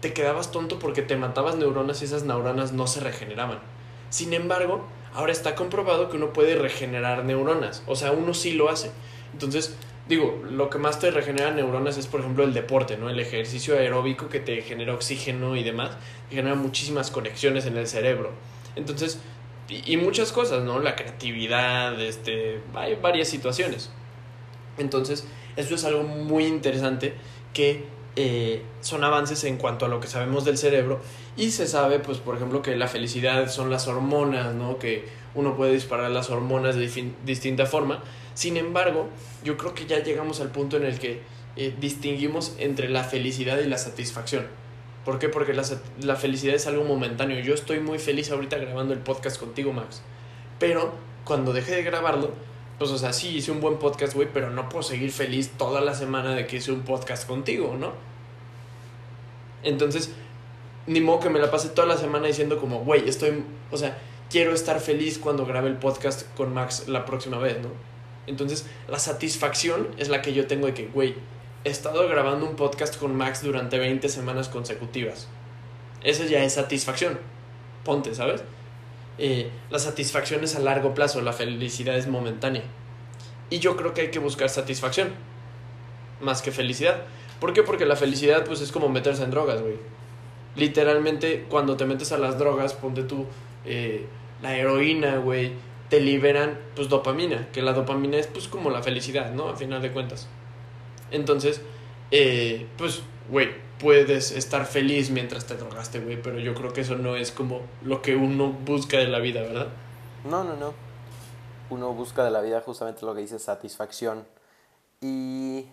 te 0.00 0.12
quedabas 0.12 0.50
tonto 0.50 0.78
porque 0.78 1.02
te 1.02 1.16
matabas 1.16 1.56
neuronas 1.56 2.02
y 2.02 2.06
esas 2.06 2.24
neuronas 2.24 2.72
no 2.72 2.86
se 2.86 3.00
regeneraban. 3.00 3.58
Sin 4.10 4.32
embargo, 4.32 4.84
ahora 5.14 5.32
está 5.32 5.54
comprobado 5.54 6.10
que 6.10 6.16
uno 6.16 6.32
puede 6.32 6.56
regenerar 6.56 7.24
neuronas. 7.24 7.82
O 7.86 7.96
sea, 7.96 8.12
uno 8.12 8.34
sí 8.34 8.52
lo 8.52 8.68
hace. 8.68 8.90
Entonces, 9.32 9.76
digo, 10.08 10.42
lo 10.50 10.70
que 10.70 10.78
más 10.78 10.98
te 10.98 11.10
regenera 11.10 11.50
neuronas 11.52 11.98
es, 11.98 12.06
por 12.06 12.20
ejemplo, 12.20 12.44
el 12.44 12.52
deporte, 12.52 12.96
¿no? 12.96 13.10
El 13.10 13.20
ejercicio 13.20 13.78
aeróbico 13.78 14.28
que 14.28 14.40
te 14.40 14.60
genera 14.62 14.94
oxígeno 14.94 15.56
y 15.56 15.62
demás, 15.62 15.92
genera 16.30 16.54
muchísimas 16.54 17.10
conexiones 17.10 17.66
en 17.66 17.76
el 17.76 17.86
cerebro. 17.86 18.30
Entonces, 18.74 19.20
y, 19.72 19.96
muchas 19.96 20.32
cosas, 20.32 20.64
¿no? 20.64 20.78
La 20.78 20.96
creatividad, 20.96 22.00
este, 22.00 22.60
hay 22.74 22.96
varias 22.96 23.28
situaciones. 23.28 23.90
Entonces, 24.78 25.26
eso 25.56 25.74
es 25.74 25.84
algo 25.84 26.02
muy 26.02 26.44
interesante 26.44 27.14
que 27.52 27.84
eh, 28.16 28.62
son 28.80 29.04
avances 29.04 29.44
en 29.44 29.56
cuanto 29.56 29.86
a 29.86 29.88
lo 29.88 30.00
que 30.00 30.06
sabemos 30.06 30.44
del 30.44 30.58
cerebro 30.58 31.00
y 31.36 31.50
se 31.50 31.66
sabe, 31.66 31.98
pues, 31.98 32.18
por 32.18 32.36
ejemplo, 32.36 32.62
que 32.62 32.76
la 32.76 32.88
felicidad 32.88 33.48
son 33.50 33.70
las 33.70 33.88
hormonas, 33.88 34.54
¿no? 34.54 34.78
Que 34.78 35.06
uno 35.34 35.56
puede 35.56 35.72
disparar 35.72 36.10
las 36.10 36.30
hormonas 36.30 36.76
de 36.76 37.14
distinta 37.24 37.66
forma. 37.66 38.02
Sin 38.34 38.56
embargo, 38.56 39.08
yo 39.44 39.56
creo 39.56 39.74
que 39.74 39.86
ya 39.86 40.02
llegamos 40.02 40.40
al 40.40 40.50
punto 40.50 40.76
en 40.76 40.84
el 40.84 40.98
que 40.98 41.20
eh, 41.56 41.74
distinguimos 41.80 42.54
entre 42.58 42.88
la 42.88 43.04
felicidad 43.04 43.58
y 43.58 43.68
la 43.68 43.78
satisfacción. 43.78 44.46
¿Por 45.04 45.18
qué? 45.18 45.28
Porque 45.28 45.52
la, 45.52 45.64
la 46.00 46.16
felicidad 46.16 46.54
es 46.54 46.66
algo 46.66 46.84
momentáneo. 46.84 47.40
Yo 47.40 47.54
estoy 47.54 47.80
muy 47.80 47.98
feliz 47.98 48.30
ahorita 48.30 48.56
grabando 48.58 48.94
el 48.94 49.00
podcast 49.00 49.38
contigo, 49.38 49.72
Max. 49.72 50.02
Pero 50.58 50.92
cuando 51.24 51.52
deje 51.52 51.74
de 51.74 51.82
grabarlo, 51.82 52.30
pues, 52.78 52.90
o 52.90 52.98
sea, 52.98 53.12
sí 53.12 53.36
hice 53.36 53.50
un 53.50 53.60
buen 53.60 53.78
podcast, 53.78 54.14
güey, 54.14 54.28
pero 54.32 54.50
no 54.50 54.68
puedo 54.68 54.82
seguir 54.82 55.12
feliz 55.12 55.50
toda 55.56 55.80
la 55.80 55.94
semana 55.94 56.34
de 56.34 56.46
que 56.46 56.56
hice 56.56 56.72
un 56.72 56.82
podcast 56.82 57.26
contigo, 57.26 57.76
¿no? 57.78 57.92
Entonces, 59.62 60.12
ni 60.86 61.00
modo 61.00 61.20
que 61.20 61.30
me 61.30 61.38
la 61.38 61.50
pase 61.50 61.68
toda 61.68 61.86
la 61.86 61.96
semana 61.96 62.26
diciendo 62.26 62.58
como, 62.58 62.80
güey, 62.80 63.08
estoy, 63.08 63.44
o 63.70 63.76
sea, 63.76 63.98
quiero 64.30 64.52
estar 64.52 64.80
feliz 64.80 65.18
cuando 65.18 65.46
grabe 65.46 65.68
el 65.68 65.76
podcast 65.76 66.26
con 66.36 66.54
Max 66.54 66.88
la 66.88 67.04
próxima 67.04 67.38
vez, 67.38 67.60
¿no? 67.60 67.68
Entonces, 68.26 68.66
la 68.88 68.98
satisfacción 68.98 69.88
es 69.98 70.08
la 70.08 70.22
que 70.22 70.32
yo 70.32 70.46
tengo 70.46 70.66
de 70.66 70.74
que, 70.74 70.86
güey, 70.86 71.14
he 71.64 71.70
estado 71.70 72.08
grabando 72.08 72.46
un 72.46 72.56
podcast 72.56 72.98
con 72.98 73.16
Max 73.16 73.42
durante 73.42 73.78
20 73.78 74.08
semanas 74.08 74.48
consecutivas. 74.48 75.28
Esa 76.02 76.24
ya 76.26 76.42
es 76.44 76.54
satisfacción. 76.54 77.18
Ponte, 77.84 78.14
¿sabes? 78.14 78.42
eh, 79.18 79.50
la 79.70 79.78
satisfacción 79.78 80.42
es 80.44 80.56
a 80.56 80.60
largo 80.60 80.94
plazo, 80.94 81.20
la 81.20 81.32
felicidad 81.32 81.96
es 81.96 82.08
momentánea. 82.08 82.62
Y 83.50 83.58
yo 83.58 83.76
creo 83.76 83.94
que 83.94 84.02
hay 84.02 84.10
que 84.10 84.18
buscar 84.18 84.48
satisfacción, 84.48 85.10
más 86.20 86.42
que 86.42 86.50
felicidad. 86.50 87.02
¿Por 87.40 87.52
qué? 87.52 87.62
Porque 87.62 87.86
la 87.86 87.96
felicidad 87.96 88.44
pues 88.44 88.60
es 88.60 88.72
como 88.72 88.88
meterse 88.88 89.22
en 89.24 89.30
drogas, 89.30 89.60
güey. 89.60 89.76
Literalmente 90.56 91.46
cuando 91.48 91.76
te 91.76 91.84
metes 91.84 92.12
a 92.12 92.18
las 92.18 92.38
drogas, 92.38 92.74
ponte 92.74 93.02
tú 93.02 93.26
eh, 93.64 94.06
la 94.42 94.56
heroína, 94.56 95.18
güey, 95.18 95.52
te 95.88 96.00
liberan 96.00 96.58
pues 96.74 96.88
dopamina, 96.88 97.48
que 97.52 97.62
la 97.62 97.72
dopamina 97.72 98.16
es 98.16 98.26
pues 98.26 98.48
como 98.48 98.70
la 98.70 98.82
felicidad, 98.82 99.32
¿no? 99.32 99.48
A 99.48 99.56
final 99.56 99.82
de 99.82 99.92
cuentas. 99.92 100.28
Entonces, 101.12 101.60
eh, 102.10 102.66
pues, 102.76 103.02
güey, 103.30 103.50
puedes 103.78 104.32
estar 104.32 104.66
feliz 104.66 105.10
mientras 105.10 105.46
te 105.46 105.56
drogaste, 105.56 106.00
güey, 106.00 106.20
pero 106.20 106.38
yo 106.38 106.54
creo 106.54 106.72
que 106.72 106.82
eso 106.82 106.96
no 106.96 107.16
es 107.16 107.32
como 107.32 107.60
lo 107.82 108.02
que 108.02 108.16
uno 108.16 108.50
busca 108.50 108.98
de 108.98 109.08
la 109.08 109.18
vida, 109.18 109.42
¿verdad? 109.42 109.68
No, 110.24 110.44
no, 110.44 110.56
no. 110.56 110.72
Uno 111.70 111.92
busca 111.94 112.24
de 112.24 112.30
la 112.30 112.40
vida 112.40 112.60
justamente 112.60 113.06
lo 113.06 113.14
que 113.14 113.22
dice 113.22 113.38
satisfacción. 113.38 114.24
Y 115.00 115.66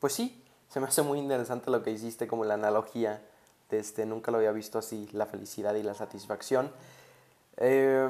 pues 0.00 0.12
sí, 0.12 0.42
se 0.68 0.80
me 0.80 0.86
hace 0.86 1.02
muy 1.02 1.18
interesante 1.18 1.70
lo 1.70 1.82
que 1.82 1.90
hiciste 1.90 2.26
como 2.26 2.44
la 2.44 2.54
analogía 2.54 3.22
de 3.70 3.78
este, 3.78 4.06
nunca 4.06 4.30
lo 4.30 4.38
había 4.38 4.52
visto 4.52 4.78
así, 4.78 5.08
la 5.12 5.26
felicidad 5.26 5.74
y 5.74 5.82
la 5.82 5.94
satisfacción. 5.94 6.70
Eh, 7.58 8.08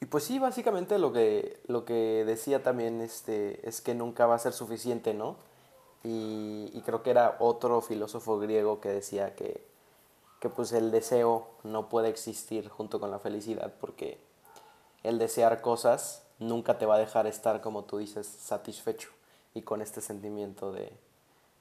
y 0.00 0.06
pues 0.06 0.24
sí, 0.24 0.38
básicamente 0.38 0.98
lo 0.98 1.12
que, 1.12 1.60
lo 1.66 1.84
que 1.84 2.24
decía 2.24 2.62
también 2.62 3.00
este, 3.00 3.66
es 3.68 3.80
que 3.80 3.94
nunca 3.94 4.26
va 4.26 4.34
a 4.34 4.38
ser 4.38 4.52
suficiente, 4.52 5.12
¿no? 5.14 5.36
Y, 6.02 6.70
y 6.72 6.82
creo 6.82 7.02
que 7.02 7.10
era 7.10 7.36
otro 7.40 7.82
filósofo 7.82 8.38
griego 8.38 8.80
que 8.80 8.88
decía 8.88 9.34
que, 9.36 9.62
que 10.40 10.48
pues 10.48 10.72
el 10.72 10.90
deseo 10.90 11.48
no 11.62 11.90
puede 11.90 12.08
existir 12.08 12.68
junto 12.70 12.98
con 12.98 13.10
la 13.10 13.18
felicidad 13.18 13.74
porque 13.78 14.18
el 15.02 15.18
desear 15.18 15.60
cosas 15.60 16.22
nunca 16.38 16.78
te 16.78 16.86
va 16.86 16.96
a 16.96 16.98
dejar 16.98 17.26
estar, 17.26 17.60
como 17.60 17.84
tú 17.84 17.98
dices, 17.98 18.26
satisfecho 18.26 19.10
y 19.52 19.62
con 19.62 19.82
este 19.82 20.00
sentimiento 20.00 20.72
de, 20.72 20.92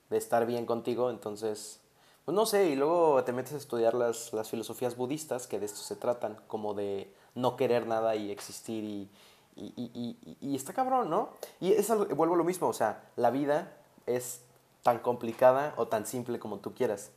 de 0.10 0.18
estar 0.18 0.46
bien 0.46 0.66
contigo. 0.66 1.10
Entonces, 1.10 1.82
pues 2.24 2.34
no 2.34 2.46
sé, 2.46 2.68
y 2.68 2.76
luego 2.76 3.22
te 3.26 3.34
metes 3.34 3.54
a 3.54 3.58
estudiar 3.58 3.94
las, 3.94 4.32
las 4.32 4.50
filosofías 4.50 4.96
budistas 4.96 5.48
que 5.48 5.60
de 5.60 5.66
esto 5.66 5.82
se 5.82 5.98
tratan, 5.98 6.38
como 6.48 6.74
de 6.74 7.14
no 7.36 7.56
querer 7.56 7.88
nada 7.88 8.16
y 8.16 8.32
existir 8.32 8.84
y, 8.84 9.10
y, 9.56 9.74
y, 9.78 10.38
y, 10.42 10.56
está 10.56 10.74
cabrón, 10.74 11.10
¿no? 11.10 11.30
Y 11.60 11.74
es 11.74 11.90
algo, 11.90 12.06
vuelvo 12.16 12.36
a 12.36 12.38
lo 12.38 12.44
mismo, 12.44 12.68
o 12.68 12.74
sea, 12.74 13.04
la 13.16 13.30
vida 13.30 13.74
es 14.06 14.42
tan 14.84 15.00
complicada 15.00 15.74
o 15.78 15.88
tan 15.88 16.06
simple 16.06 16.40
como 16.40 16.58
tú 16.60 16.74
quieras. 16.74 17.12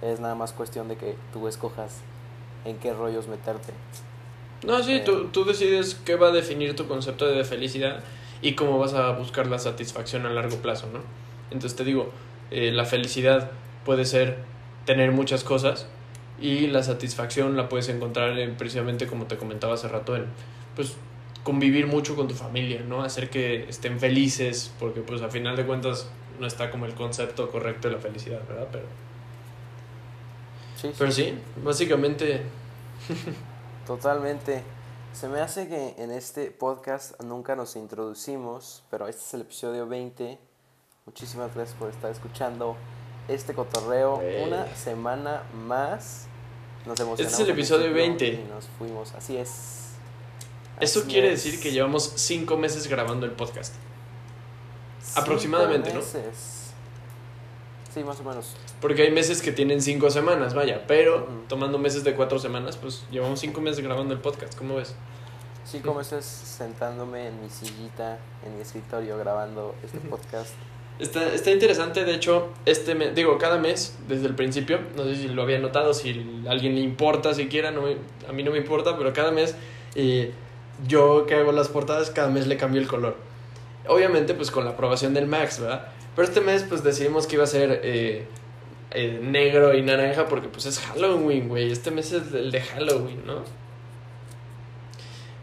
Es 0.00 0.20
nada 0.20 0.34
más 0.34 0.52
cuestión 0.52 0.88
de 0.88 0.96
que 0.96 1.16
tú 1.32 1.48
escojas 1.48 1.98
en 2.64 2.78
qué 2.78 2.92
rollos 2.92 3.26
meterte. 3.28 3.72
No, 4.64 4.82
sí, 4.82 4.94
Eh. 4.94 5.00
tú, 5.00 5.26
tú 5.28 5.44
decides 5.44 5.94
qué 5.96 6.16
va 6.16 6.28
a 6.28 6.32
definir 6.32 6.74
tu 6.76 6.86
concepto 6.88 7.26
de 7.26 7.44
felicidad 7.44 8.00
y 8.40 8.54
cómo 8.54 8.78
vas 8.78 8.94
a 8.94 9.10
buscar 9.10 9.46
la 9.46 9.58
satisfacción 9.58 10.24
a 10.26 10.30
largo 10.30 10.56
plazo, 10.56 10.86
¿no? 10.92 11.00
Entonces 11.50 11.76
te 11.76 11.84
digo, 11.84 12.10
eh, 12.50 12.70
la 12.72 12.84
felicidad 12.84 13.50
puede 13.84 14.04
ser 14.04 14.38
tener 14.86 15.12
muchas 15.12 15.44
cosas 15.44 15.86
y 16.42 16.66
la 16.66 16.82
satisfacción 16.82 17.56
la 17.56 17.68
puedes 17.68 17.88
encontrar 17.88 18.38
en, 18.38 18.56
precisamente 18.56 19.06
como 19.06 19.26
te 19.26 19.36
comentaba 19.36 19.74
hace 19.74 19.88
rato 19.88 20.16
en 20.16 20.26
pues 20.76 20.94
convivir 21.44 21.86
mucho 21.86 22.16
con 22.16 22.28
tu 22.28 22.34
familia, 22.34 22.82
¿no? 22.86 23.02
Hacer 23.02 23.30
que 23.30 23.68
estén 23.68 23.98
felices, 23.98 24.72
porque 24.78 25.00
pues 25.00 25.22
a 25.22 25.28
final 25.28 25.56
de 25.56 25.64
cuentas 25.64 26.08
no 26.38 26.46
está 26.46 26.70
como 26.70 26.86
el 26.86 26.94
concepto 26.94 27.50
correcto 27.50 27.88
de 27.88 27.94
la 27.94 28.00
felicidad, 28.00 28.40
¿verdad? 28.48 28.68
Pero, 28.70 28.84
Sí, 30.76 30.90
pero 30.98 31.12
sí, 31.12 31.32
básicamente 31.62 32.42
Totalmente. 33.86 34.62
Se 35.12 35.28
me 35.28 35.40
hace 35.40 35.68
que 35.68 35.94
en 35.98 36.10
este 36.10 36.50
podcast 36.50 37.20
nunca 37.22 37.54
nos 37.56 37.76
introducimos, 37.76 38.82
pero 38.90 39.08
este 39.08 39.22
es 39.22 39.34
el 39.34 39.40
episodio 39.42 39.86
20. 39.86 40.38
Muchísimas 41.04 41.54
gracias 41.54 41.76
por 41.76 41.90
estar 41.90 42.10
escuchando 42.10 42.76
este 43.28 43.54
cotorreo. 43.54 44.22
Una 44.44 44.74
semana 44.74 45.42
más. 45.66 46.28
Nos. 46.86 46.98
Este 47.00 47.22
es 47.24 47.40
el 47.40 47.50
episodio 47.50 47.92
principio 47.92 47.92
20. 47.94 48.26
Y 48.28 48.44
nos 48.52 48.66
fuimos. 48.78 49.12
Así 49.14 49.36
es. 49.36 49.90
eso 50.80 51.00
Así 51.00 51.08
quiere 51.08 51.32
es. 51.32 51.44
decir 51.44 51.60
que 51.60 51.70
llevamos 51.70 52.12
cinco 52.16 52.56
meses 52.56 52.86
grabando 52.88 53.26
el 53.26 53.32
podcast. 53.32 53.74
Cinco 55.02 55.20
aproximadamente, 55.20 55.90
¿no? 55.92 56.00
meses. 56.00 56.72
Sí, 57.92 58.02
más 58.02 58.18
o 58.20 58.24
menos. 58.24 58.54
Porque 58.80 59.02
hay 59.02 59.10
meses 59.10 59.42
que 59.42 59.52
tienen 59.52 59.82
cinco 59.82 60.10
semanas, 60.10 60.54
vaya, 60.54 60.84
pero 60.86 61.24
Ujú. 61.24 61.42
tomando 61.48 61.78
meses 61.78 62.04
de 62.04 62.14
cuatro 62.14 62.38
semanas, 62.38 62.76
pues 62.78 63.04
llevamos 63.10 63.38
cinco 63.40 63.60
meses 63.60 63.84
grabando 63.84 64.14
el 64.14 64.20
podcast, 64.20 64.56
¿cómo 64.56 64.76
ves? 64.76 64.94
Cinco 65.64 65.94
meses 65.94 66.24
sentándome 66.24 67.28
en 67.28 67.40
mi 67.42 67.50
sillita, 67.50 68.18
en 68.44 68.56
mi 68.56 68.62
escritorio, 68.62 69.18
grabando 69.18 69.74
este 69.84 69.98
podcast. 69.98 70.52
Está, 71.02 71.34
está 71.34 71.50
interesante, 71.50 72.04
de 72.04 72.14
hecho, 72.14 72.50
este 72.64 72.94
me- 72.94 73.10
digo, 73.10 73.36
cada 73.36 73.58
mes, 73.58 73.98
desde 74.06 74.26
el 74.26 74.36
principio, 74.36 74.78
no 74.96 75.02
sé 75.02 75.16
si 75.16 75.26
lo 75.28 75.42
había 75.42 75.58
notado, 75.58 75.94
si 75.94 76.10
a 76.46 76.50
alguien 76.52 76.76
le 76.76 76.80
importa 76.80 77.34
siquiera, 77.34 77.72
no 77.72 77.82
a 78.28 78.32
mí 78.32 78.42
no 78.44 78.52
me 78.52 78.58
importa, 78.58 78.96
pero 78.96 79.12
cada 79.12 79.32
mes, 79.32 79.56
eh, 79.96 80.30
yo 80.86 81.26
que 81.26 81.34
hago 81.34 81.50
las 81.50 81.66
portadas, 81.68 82.10
cada 82.10 82.28
mes 82.30 82.46
le 82.46 82.56
cambio 82.56 82.80
el 82.80 82.86
color. 82.86 83.16
Obviamente, 83.88 84.32
pues 84.34 84.52
con 84.52 84.64
la 84.64 84.70
aprobación 84.70 85.12
del 85.12 85.26
Max, 85.26 85.58
¿verdad? 85.58 85.88
Pero 86.14 86.28
este 86.28 86.40
mes, 86.40 86.64
pues 86.68 86.84
decidimos 86.84 87.26
que 87.26 87.34
iba 87.34 87.44
a 87.44 87.48
ser 87.48 87.80
eh, 87.82 88.26
eh, 88.92 89.18
negro 89.22 89.74
y 89.74 89.82
naranja 89.82 90.28
porque 90.28 90.46
pues 90.48 90.66
es 90.66 90.78
Halloween, 90.78 91.48
güey. 91.48 91.72
Este 91.72 91.90
mes 91.90 92.12
es 92.12 92.32
el 92.32 92.52
de 92.52 92.60
Halloween, 92.60 93.22
¿no? 93.26 93.42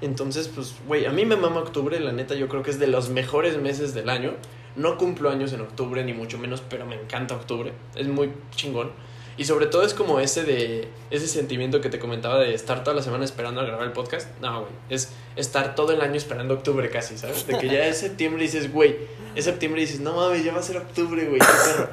Entonces, 0.01 0.47
pues, 0.47 0.75
güey, 0.87 1.05
a 1.05 1.11
mí 1.11 1.25
me 1.25 1.35
mama 1.35 1.59
octubre, 1.59 1.99
la 1.99 2.13
neta, 2.13 2.33
yo 2.35 2.47
creo 2.47 2.63
que 2.63 2.71
es 2.71 2.79
de 2.79 2.87
los 2.87 3.09
mejores 3.09 3.57
meses 3.57 3.93
del 3.93 4.09
año. 4.09 4.31
No 4.75 4.97
cumplo 4.97 5.29
años 5.29 5.51
en 5.53 5.61
octubre, 5.61 6.03
ni 6.03 6.13
mucho 6.13 6.37
menos, 6.37 6.61
pero 6.69 6.85
me 6.85 6.95
encanta 6.95 7.35
octubre. 7.35 7.73
Es 7.95 8.07
muy 8.07 8.31
chingón. 8.55 8.91
Y 9.37 9.45
sobre 9.45 9.67
todo 9.67 9.83
es 9.83 9.93
como 9.93 10.19
ese 10.19 10.43
de 10.43 10.89
ese 11.11 11.27
sentimiento 11.27 11.79
que 11.79 11.89
te 11.89 11.97
comentaba 11.97 12.39
de 12.39 12.53
estar 12.53 12.83
toda 12.83 12.95
la 12.95 13.01
semana 13.01 13.23
esperando 13.23 13.61
a 13.61 13.63
grabar 13.63 13.85
el 13.85 13.93
podcast. 13.93 14.27
No, 14.41 14.61
güey, 14.61 14.71
es 14.89 15.11
estar 15.37 15.75
todo 15.75 15.93
el 15.93 16.01
año 16.01 16.15
esperando 16.15 16.53
octubre 16.55 16.89
casi, 16.89 17.17
¿sabes? 17.17 17.47
De 17.47 17.57
que 17.57 17.67
ya 17.67 17.87
es 17.87 17.99
septiembre 17.99 18.43
y 18.43 18.47
dices, 18.47 18.71
güey, 18.71 18.97
es 19.35 19.45
septiembre 19.45 19.81
y 19.81 19.85
dices, 19.85 20.01
no 20.01 20.13
mames, 20.15 20.43
ya 20.43 20.51
va 20.53 20.59
a 20.59 20.63
ser 20.63 20.75
octubre, 20.77 21.25
güey, 21.25 21.39
qué 21.39 21.45
perro. 21.73 21.89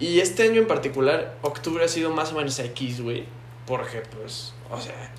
Y 0.00 0.18
este 0.18 0.42
año 0.42 0.60
en 0.60 0.66
particular, 0.66 1.36
octubre 1.42 1.84
ha 1.84 1.88
sido 1.88 2.10
más 2.10 2.32
o 2.32 2.36
menos 2.36 2.58
X, 2.58 3.00
güey, 3.00 3.26
porque 3.64 4.02
pues, 4.18 4.52
o 4.68 4.80
sea, 4.80 5.12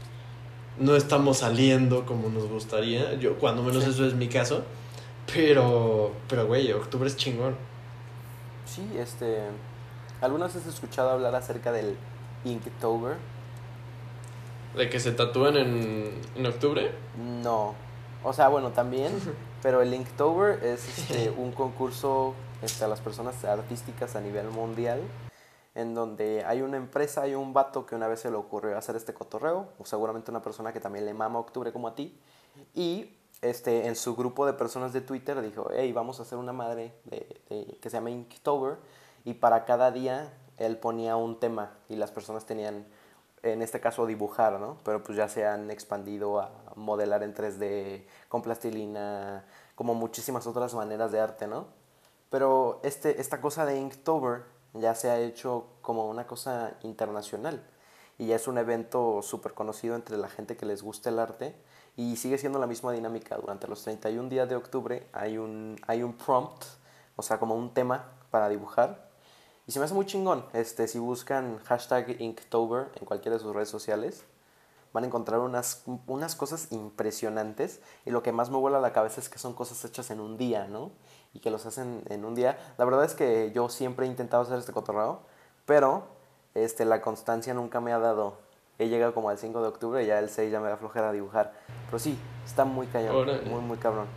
no 0.77 0.97
estamos 0.97 1.37
saliendo 1.37 2.05
como 2.05 2.27
nos 2.27 2.47
gustaría. 2.47 3.13
Yo, 3.13 3.35
cuando 3.35 3.63
menos 3.63 3.85
Sí. 3.85 3.91
eso 3.91 4.05
es 4.05 4.15
mi 4.15 4.27
caso. 4.27 4.65
Pero, 5.31 6.11
pero, 6.27 6.47
güey, 6.47 6.71
octubre 6.71 7.07
es 7.07 7.15
chingón. 7.15 7.55
Sí, 8.65 8.87
este. 8.97 9.41
¿Algunas 10.21 10.55
has 10.55 10.65
escuchado 10.65 11.09
hablar 11.09 11.35
acerca 11.35 11.71
del 11.71 11.97
Inktober? 12.45 13.17
De 14.75 14.89
que 14.89 14.99
se 14.99 15.11
tatúan 15.11 15.57
en, 15.57 16.11
en 16.35 16.45
octubre. 16.45 16.91
No. 17.17 17.75
O 18.23 18.33
sea, 18.33 18.47
bueno, 18.47 18.71
también. 18.71 19.13
pero 19.61 19.81
el 19.81 19.93
Inktober 19.93 20.63
es 20.63 20.87
este, 20.87 21.29
un 21.37 21.51
concurso 21.51 22.35
este, 22.61 22.83
a 22.85 22.87
las 22.87 22.99
personas 22.99 23.43
artísticas 23.45 24.15
a 24.15 24.21
nivel 24.21 24.49
mundial. 24.49 25.01
En 25.75 25.95
donde 25.95 26.43
hay 26.45 26.61
una 26.61 26.77
empresa, 26.77 27.23
hay 27.23 27.33
un 27.33 27.53
vato 27.53 27.87
que 27.87 27.95
una 27.95 28.07
vez 28.07 28.19
se 28.19 28.29
le 28.29 28.35
ocurrió 28.35 28.77
hacer 28.77 28.95
este 28.95 29.13
cotorreo. 29.13 29.69
O 29.79 29.85
seguramente 29.85 30.29
una 30.29 30.41
persona 30.41 30.71
que 30.73 30.79
también 30.79 31.05
le 31.05 31.13
mama 31.13 31.39
octubre 31.39 31.71
como 31.71 31.87
a 31.87 31.95
ti. 31.95 32.17
Y 32.75 33.09
este, 33.43 33.87
en 33.87 33.95
su 33.95 34.15
grupo 34.15 34.45
de 34.45 34.53
personas 34.53 34.93
de 34.93 35.01
Twitter 35.01 35.41
dijo, 35.41 35.69
hey, 35.73 35.91
vamos 35.91 36.19
a 36.19 36.23
hacer 36.23 36.37
una 36.37 36.53
madre 36.53 36.93
de, 37.05 37.77
que 37.81 37.89
se 37.89 37.97
llama 37.97 38.09
Inktober 38.09 38.77
y 39.25 39.35
para 39.35 39.65
cada 39.65 39.91
día 39.91 40.33
él 40.57 40.77
ponía 40.77 41.15
un 41.15 41.39
tema 41.39 41.71
y 41.89 41.95
las 41.95 42.11
personas 42.11 42.45
tenían, 42.45 42.85
en 43.41 43.61
este 43.61 43.79
caso, 43.79 44.05
dibujar, 44.05 44.59
¿no? 44.59 44.77
Pero 44.83 45.03
pues 45.03 45.17
ya 45.17 45.27
se 45.27 45.45
han 45.45 45.71
expandido 45.71 46.39
a 46.39 46.51
modelar 46.75 47.23
en 47.23 47.33
3D, 47.35 48.05
con 48.29 48.41
plastilina, 48.41 49.45
como 49.75 49.93
muchísimas 49.93 50.47
otras 50.47 50.73
maneras 50.73 51.11
de 51.11 51.19
arte, 51.19 51.47
¿no? 51.47 51.67
Pero 52.29 52.79
este, 52.83 53.19
esta 53.19 53.41
cosa 53.41 53.65
de 53.65 53.77
Inktober 53.77 54.43
ya 54.73 54.95
se 54.95 55.09
ha 55.09 55.19
hecho 55.19 55.67
como 55.81 56.09
una 56.09 56.25
cosa 56.25 56.73
internacional 56.81 57.63
y 58.17 58.27
ya 58.27 58.35
es 58.35 58.47
un 58.47 58.57
evento 58.57 59.21
súper 59.21 59.53
conocido 59.53 59.95
entre 59.95 60.17
la 60.17 60.29
gente 60.29 60.55
que 60.55 60.65
les 60.65 60.81
gusta 60.81 61.09
el 61.09 61.19
arte 61.19 61.55
y 61.95 62.15
sigue 62.15 62.37
siendo 62.37 62.59
la 62.59 62.67
misma 62.67 62.91
dinámica. 62.91 63.37
Durante 63.37 63.67
los 63.67 63.83
31 63.83 64.29
días 64.29 64.49
de 64.49 64.55
octubre 64.55 65.07
hay 65.13 65.37
un, 65.37 65.79
hay 65.87 66.03
un 66.03 66.13
prompt, 66.13 66.63
o 67.15 67.21
sea, 67.21 67.39
como 67.39 67.55
un 67.55 67.73
tema 67.73 68.05
para 68.31 68.49
dibujar. 68.49 69.09
Y 69.67 69.71
se 69.71 69.79
me 69.79 69.85
hace 69.85 69.93
muy 69.93 70.05
chingón. 70.05 70.45
Este, 70.53 70.87
si 70.87 70.99
buscan 70.99 71.59
hashtag 71.65 72.19
Inktober 72.21 72.91
en 72.95 73.05
cualquiera 73.05 73.37
de 73.37 73.43
sus 73.43 73.53
redes 73.55 73.69
sociales, 73.69 74.25
van 74.91 75.03
a 75.03 75.07
encontrar 75.07 75.39
unas, 75.39 75.83
unas 76.07 76.35
cosas 76.35 76.71
impresionantes. 76.71 77.79
Y 78.05 78.11
lo 78.11 78.23
que 78.23 78.31
más 78.31 78.49
me 78.49 78.57
vuela 78.57 78.79
la 78.81 78.91
cabeza 78.91 79.21
es 79.21 79.29
que 79.29 79.39
son 79.39 79.53
cosas 79.53 79.83
hechas 79.85 80.11
en 80.11 80.19
un 80.19 80.37
día, 80.37 80.67
¿no? 80.67 80.91
Y 81.33 81.39
que 81.39 81.49
los 81.49 81.65
hacen 81.65 82.03
en 82.09 82.25
un 82.25 82.35
día. 82.35 82.57
La 82.77 82.85
verdad 82.85 83.05
es 83.05 83.13
que 83.13 83.51
yo 83.53 83.69
siempre 83.69 84.05
he 84.05 84.09
intentado 84.09 84.43
hacer 84.43 84.59
este 84.59 84.73
cotorreo, 84.73 85.21
pero 85.65 86.07
este, 86.53 86.85
la 86.85 87.01
constancia 87.01 87.53
nunca 87.53 87.79
me 87.79 87.93
ha 87.93 87.99
dado 87.99 88.37
he 88.83 88.89
llegado 88.89 89.13
como 89.13 89.29
al 89.29 89.37
5 89.37 89.61
de 89.61 89.67
octubre 89.67 90.03
y 90.03 90.07
ya 90.07 90.19
el 90.19 90.29
6 90.29 90.51
ya 90.51 90.59
me 90.59 90.69
da 90.69 90.77
flojera 90.77 91.11
dibujar. 91.11 91.53
Pero 91.87 91.99
sí, 91.99 92.17
está 92.45 92.65
muy 92.65 92.87
cañón, 92.87 93.27
muy, 93.45 93.61
muy 93.61 93.77
cabrón. 93.77 94.07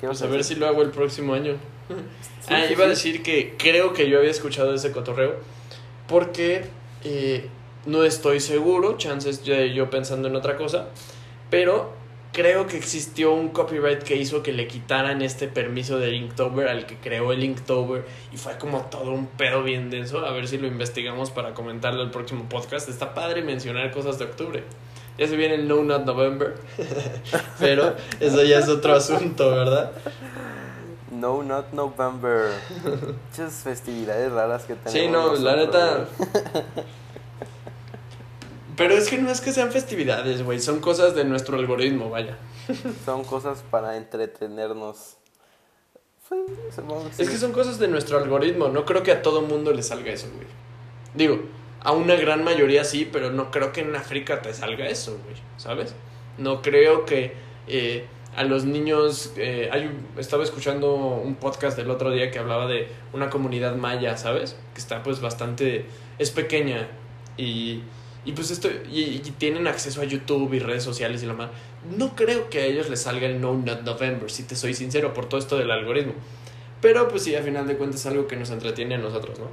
¿Qué 0.00 0.06
Pues 0.06 0.22
a 0.22 0.26
ver 0.26 0.38
decir? 0.38 0.56
si 0.56 0.60
lo 0.60 0.66
hago 0.66 0.82
el 0.82 0.90
próximo 0.90 1.34
año. 1.34 1.56
Sí, 2.40 2.52
ah, 2.52 2.64
sí, 2.66 2.74
iba 2.74 2.84
a 2.84 2.88
decir 2.88 3.22
que 3.22 3.54
creo 3.58 3.94
que 3.94 4.08
yo 4.08 4.18
había 4.18 4.30
escuchado 4.30 4.74
ese 4.74 4.92
cotorreo 4.92 5.36
porque 6.06 6.66
eh, 7.04 7.48
no 7.86 8.04
estoy 8.04 8.40
seguro, 8.40 8.96
chances 8.98 9.42
yo 9.42 9.90
pensando 9.90 10.28
en 10.28 10.36
otra 10.36 10.56
cosa, 10.56 10.88
pero 11.50 11.92
creo 12.34 12.66
que 12.66 12.76
existió 12.76 13.32
un 13.32 13.48
copyright 13.48 14.02
que 14.02 14.16
hizo 14.16 14.42
que 14.42 14.52
le 14.52 14.66
quitaran 14.66 15.22
este 15.22 15.46
permiso 15.46 15.98
de 15.98 16.14
Inktober 16.14 16.68
al 16.68 16.84
que 16.84 16.96
creó 16.96 17.32
el 17.32 17.44
Inktober 17.44 18.04
y 18.32 18.36
fue 18.36 18.58
como 18.58 18.82
todo 18.86 19.12
un 19.12 19.26
pedo 19.26 19.62
bien 19.62 19.88
denso. 19.88 20.26
A 20.26 20.32
ver 20.32 20.48
si 20.48 20.58
lo 20.58 20.66
investigamos 20.66 21.30
para 21.30 21.54
comentarlo 21.54 22.02
el 22.02 22.10
próximo 22.10 22.46
podcast. 22.48 22.88
Está 22.88 23.14
padre 23.14 23.42
mencionar 23.42 23.92
cosas 23.92 24.18
de 24.18 24.24
octubre. 24.26 24.64
Ya 25.16 25.28
se 25.28 25.36
viene 25.36 25.54
el 25.54 25.68
No 25.68 25.84
Not 25.84 26.04
November, 26.04 26.56
pero 27.60 27.94
eso 28.18 28.42
ya 28.42 28.58
es 28.58 28.68
otro 28.68 28.96
asunto, 28.96 29.48
¿verdad? 29.50 29.92
No, 31.12 31.44
not 31.44 31.72
November. 31.72 32.50
Muchas 33.30 33.54
festividades 33.62 34.32
raras 34.32 34.64
que 34.64 34.74
tenemos. 34.74 34.92
Sí, 34.92 35.06
no, 35.08 35.36
la 35.36 35.56
neta. 35.56 36.08
Pero 38.76 38.94
es 38.94 39.08
que 39.08 39.18
no 39.18 39.30
es 39.30 39.40
que 39.40 39.52
sean 39.52 39.70
festividades, 39.70 40.42
güey. 40.42 40.60
Son 40.60 40.80
cosas 40.80 41.14
de 41.14 41.24
nuestro 41.24 41.58
algoritmo, 41.58 42.10
vaya. 42.10 42.36
Son 43.04 43.24
cosas 43.24 43.62
para 43.70 43.96
entretenernos. 43.96 45.16
Sí, 46.28 46.36
supongo 46.74 47.04
que 47.04 47.22
Es 47.22 47.28
que 47.30 47.36
son 47.36 47.52
cosas 47.52 47.78
de 47.78 47.88
nuestro 47.88 48.18
algoritmo. 48.18 48.68
No 48.68 48.84
creo 48.84 49.02
que 49.02 49.12
a 49.12 49.22
todo 49.22 49.42
mundo 49.42 49.72
le 49.72 49.82
salga 49.82 50.10
eso, 50.12 50.28
güey. 50.34 50.46
Digo, 51.14 51.40
a 51.82 51.92
una 51.92 52.16
gran 52.16 52.42
mayoría 52.42 52.84
sí, 52.84 53.08
pero 53.10 53.30
no 53.30 53.50
creo 53.50 53.72
que 53.72 53.82
en 53.82 53.94
África 53.94 54.40
te 54.42 54.54
salga 54.54 54.88
eso, 54.88 55.18
güey. 55.24 55.36
¿Sabes? 55.58 55.94
No 56.38 56.62
creo 56.62 57.04
que 57.04 57.34
eh, 57.68 58.06
a 58.34 58.42
los 58.44 58.64
niños. 58.64 59.32
eh, 59.36 59.68
hay 59.70 59.90
estaba 60.18 60.42
escuchando 60.42 60.94
un 60.94 61.36
podcast 61.36 61.76
del 61.76 61.90
otro 61.90 62.10
día 62.10 62.30
que 62.30 62.38
hablaba 62.38 62.66
de 62.66 62.88
una 63.12 63.30
comunidad 63.30 63.76
maya, 63.76 64.16
¿sabes? 64.16 64.56
Que 64.72 64.80
está 64.80 65.02
pues 65.02 65.20
bastante. 65.20 65.86
Es 66.18 66.30
pequeña 66.30 66.88
y. 67.36 67.82
Y 68.24 68.32
pues 68.32 68.50
esto, 68.50 68.68
y, 68.90 69.00
y 69.00 69.18
tienen 69.38 69.66
acceso 69.66 70.00
a 70.00 70.04
YouTube 70.04 70.54
y 70.54 70.58
redes 70.58 70.82
sociales 70.82 71.22
y 71.22 71.26
la 71.26 71.34
más. 71.34 71.50
No 71.96 72.16
creo 72.16 72.48
que 72.48 72.60
a 72.60 72.64
ellos 72.64 72.88
les 72.88 73.02
salga 73.02 73.26
el 73.26 73.40
No 73.40 73.54
Not 73.54 73.82
November, 73.82 74.30
si 74.30 74.44
te 74.44 74.56
soy 74.56 74.74
sincero, 74.74 75.12
por 75.12 75.26
todo 75.26 75.38
esto 75.38 75.58
del 75.58 75.70
algoritmo. 75.70 76.14
Pero 76.80 77.08
pues 77.08 77.22
sí, 77.22 77.34
a 77.34 77.42
final 77.42 77.66
de 77.66 77.76
cuentas 77.76 78.00
es 78.00 78.06
algo 78.06 78.26
que 78.26 78.36
nos 78.36 78.50
entretiene 78.50 78.94
a 78.94 78.98
nosotros, 78.98 79.38
¿no? 79.38 79.46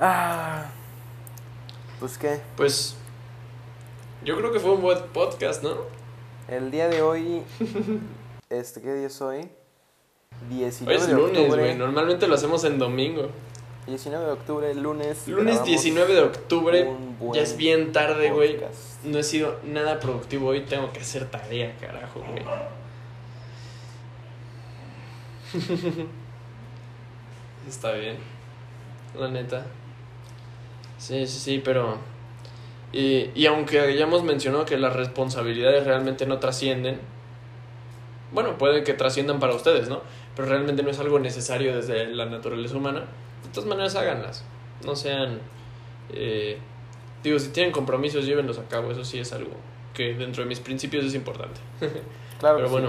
Ah. 0.00 0.66
Pues 1.98 2.18
qué. 2.18 2.40
Pues 2.56 2.96
yo 4.24 4.36
creo 4.36 4.52
que 4.52 4.60
fue 4.60 4.72
un 4.72 4.82
buen 4.82 4.98
podcast, 5.12 5.62
¿no? 5.62 5.76
El 6.48 6.70
día 6.70 6.88
de 6.88 7.02
hoy. 7.02 7.42
Este, 8.48 8.80
¿qué 8.80 8.94
día 8.94 9.08
es 9.08 9.20
hoy? 9.20 9.48
19 10.50 10.94
Hoy 10.94 11.02
es 11.02 11.08
de 11.08 11.14
lunes, 11.14 11.48
güey. 11.48 11.74
Normalmente 11.74 12.28
lo 12.28 12.36
hacemos 12.36 12.62
en 12.62 12.78
domingo. 12.78 13.30
19 13.86 14.26
de 14.26 14.32
octubre, 14.32 14.74
lunes. 14.74 15.28
Lunes 15.28 15.44
grabamos 15.44 15.66
19 15.66 16.14
de 16.14 16.20
octubre. 16.22 16.90
Ya 17.32 17.40
es 17.40 17.56
bien 17.56 17.92
tarde, 17.92 18.30
güey. 18.30 18.58
No 19.04 19.18
he 19.18 19.22
sido 19.22 19.60
nada 19.64 20.00
productivo 20.00 20.48
hoy. 20.48 20.62
Tengo 20.62 20.92
que 20.92 21.00
hacer 21.00 21.30
tarea, 21.30 21.76
carajo, 21.80 22.20
güey. 22.20 22.42
Está 27.68 27.92
bien. 27.92 28.16
La 29.16 29.28
neta. 29.28 29.66
Sí, 30.98 31.26
sí, 31.26 31.38
sí, 31.38 31.62
pero... 31.64 31.98
Y, 32.92 33.30
y 33.34 33.46
aunque 33.46 33.80
hayamos 33.80 34.24
mencionado 34.24 34.64
que 34.64 34.78
las 34.78 34.94
responsabilidades 34.94 35.84
realmente 35.84 36.26
no 36.26 36.38
trascienden, 36.38 37.00
bueno, 38.32 38.58
puede 38.58 38.82
que 38.82 38.94
trasciendan 38.94 39.38
para 39.38 39.54
ustedes, 39.54 39.88
¿no? 39.88 40.02
Pero 40.34 40.48
realmente 40.48 40.82
no 40.82 40.90
es 40.90 40.98
algo 40.98 41.18
necesario 41.18 41.76
desde 41.76 42.06
la 42.06 42.26
naturaleza 42.26 42.76
humana. 42.76 43.04
De 43.44 43.50
todas 43.52 43.68
maneras, 43.68 43.94
háganlas. 43.94 44.44
No 44.84 44.94
sean... 44.96 45.40
eh, 46.12 46.58
digo, 47.22 47.38
si 47.38 47.48
tienen 47.48 47.72
compromisos, 47.72 48.24
llévenlos 48.26 48.58
a 48.58 48.64
cabo. 48.68 48.90
Eso 48.92 49.04
sí 49.04 49.18
es 49.18 49.32
algo 49.32 49.52
que 49.94 50.14
dentro 50.14 50.42
de 50.42 50.48
mis 50.48 50.60
principios 50.60 51.04
es 51.04 51.14
importante. 51.14 51.60
Claro 52.38 52.56
Pero 52.58 52.68
bueno, 52.68 52.88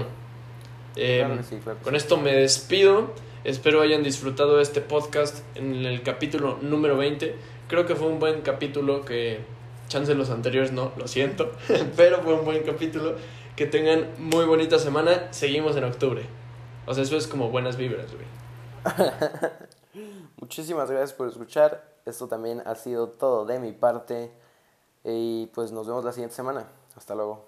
sí. 0.94 1.00
eh, 1.00 1.20
Claro 1.24 1.36
que 1.38 1.42
sí, 1.42 1.56
claro 1.62 1.78
que 1.78 1.84
con 1.84 1.96
esto 1.96 2.18
me 2.18 2.34
despido. 2.34 3.14
Espero 3.44 3.80
hayan 3.80 4.02
disfrutado 4.02 4.56
de 4.58 4.62
este 4.62 4.82
podcast 4.82 5.38
en 5.54 5.86
el 5.86 6.02
capítulo 6.02 6.58
número 6.60 6.98
20. 6.98 7.34
Creo 7.66 7.86
que 7.86 7.94
fue 7.94 8.08
un 8.08 8.18
buen 8.18 8.42
capítulo 8.42 9.06
que 9.06 9.40
chance 9.88 10.14
los 10.14 10.28
anteriores 10.28 10.70
no, 10.72 10.92
lo 10.98 11.08
siento, 11.08 11.52
pero 11.96 12.18
fue 12.20 12.34
un 12.34 12.44
buen 12.44 12.62
capítulo. 12.62 13.16
Que 13.56 13.64
tengan 13.66 14.08
muy 14.18 14.44
bonita 14.44 14.78
semana. 14.78 15.28
Seguimos 15.32 15.74
en 15.76 15.84
octubre. 15.84 16.26
O 16.84 16.92
sea, 16.92 17.02
eso 17.04 17.16
es 17.16 17.26
como 17.26 17.48
buenas 17.48 17.78
vibras, 17.78 18.08
güey. 18.12 18.26
Muchísimas 20.40 20.90
gracias 20.90 21.12
por 21.12 21.28
escuchar. 21.28 21.96
Esto 22.04 22.28
también 22.28 22.62
ha 22.64 22.74
sido 22.74 23.08
todo 23.08 23.44
de 23.44 23.58
mi 23.58 23.72
parte. 23.72 24.32
Y 25.04 25.46
pues 25.54 25.72
nos 25.72 25.86
vemos 25.86 26.04
la 26.04 26.12
siguiente 26.12 26.36
semana. 26.36 26.68
Hasta 26.96 27.14
luego. 27.14 27.47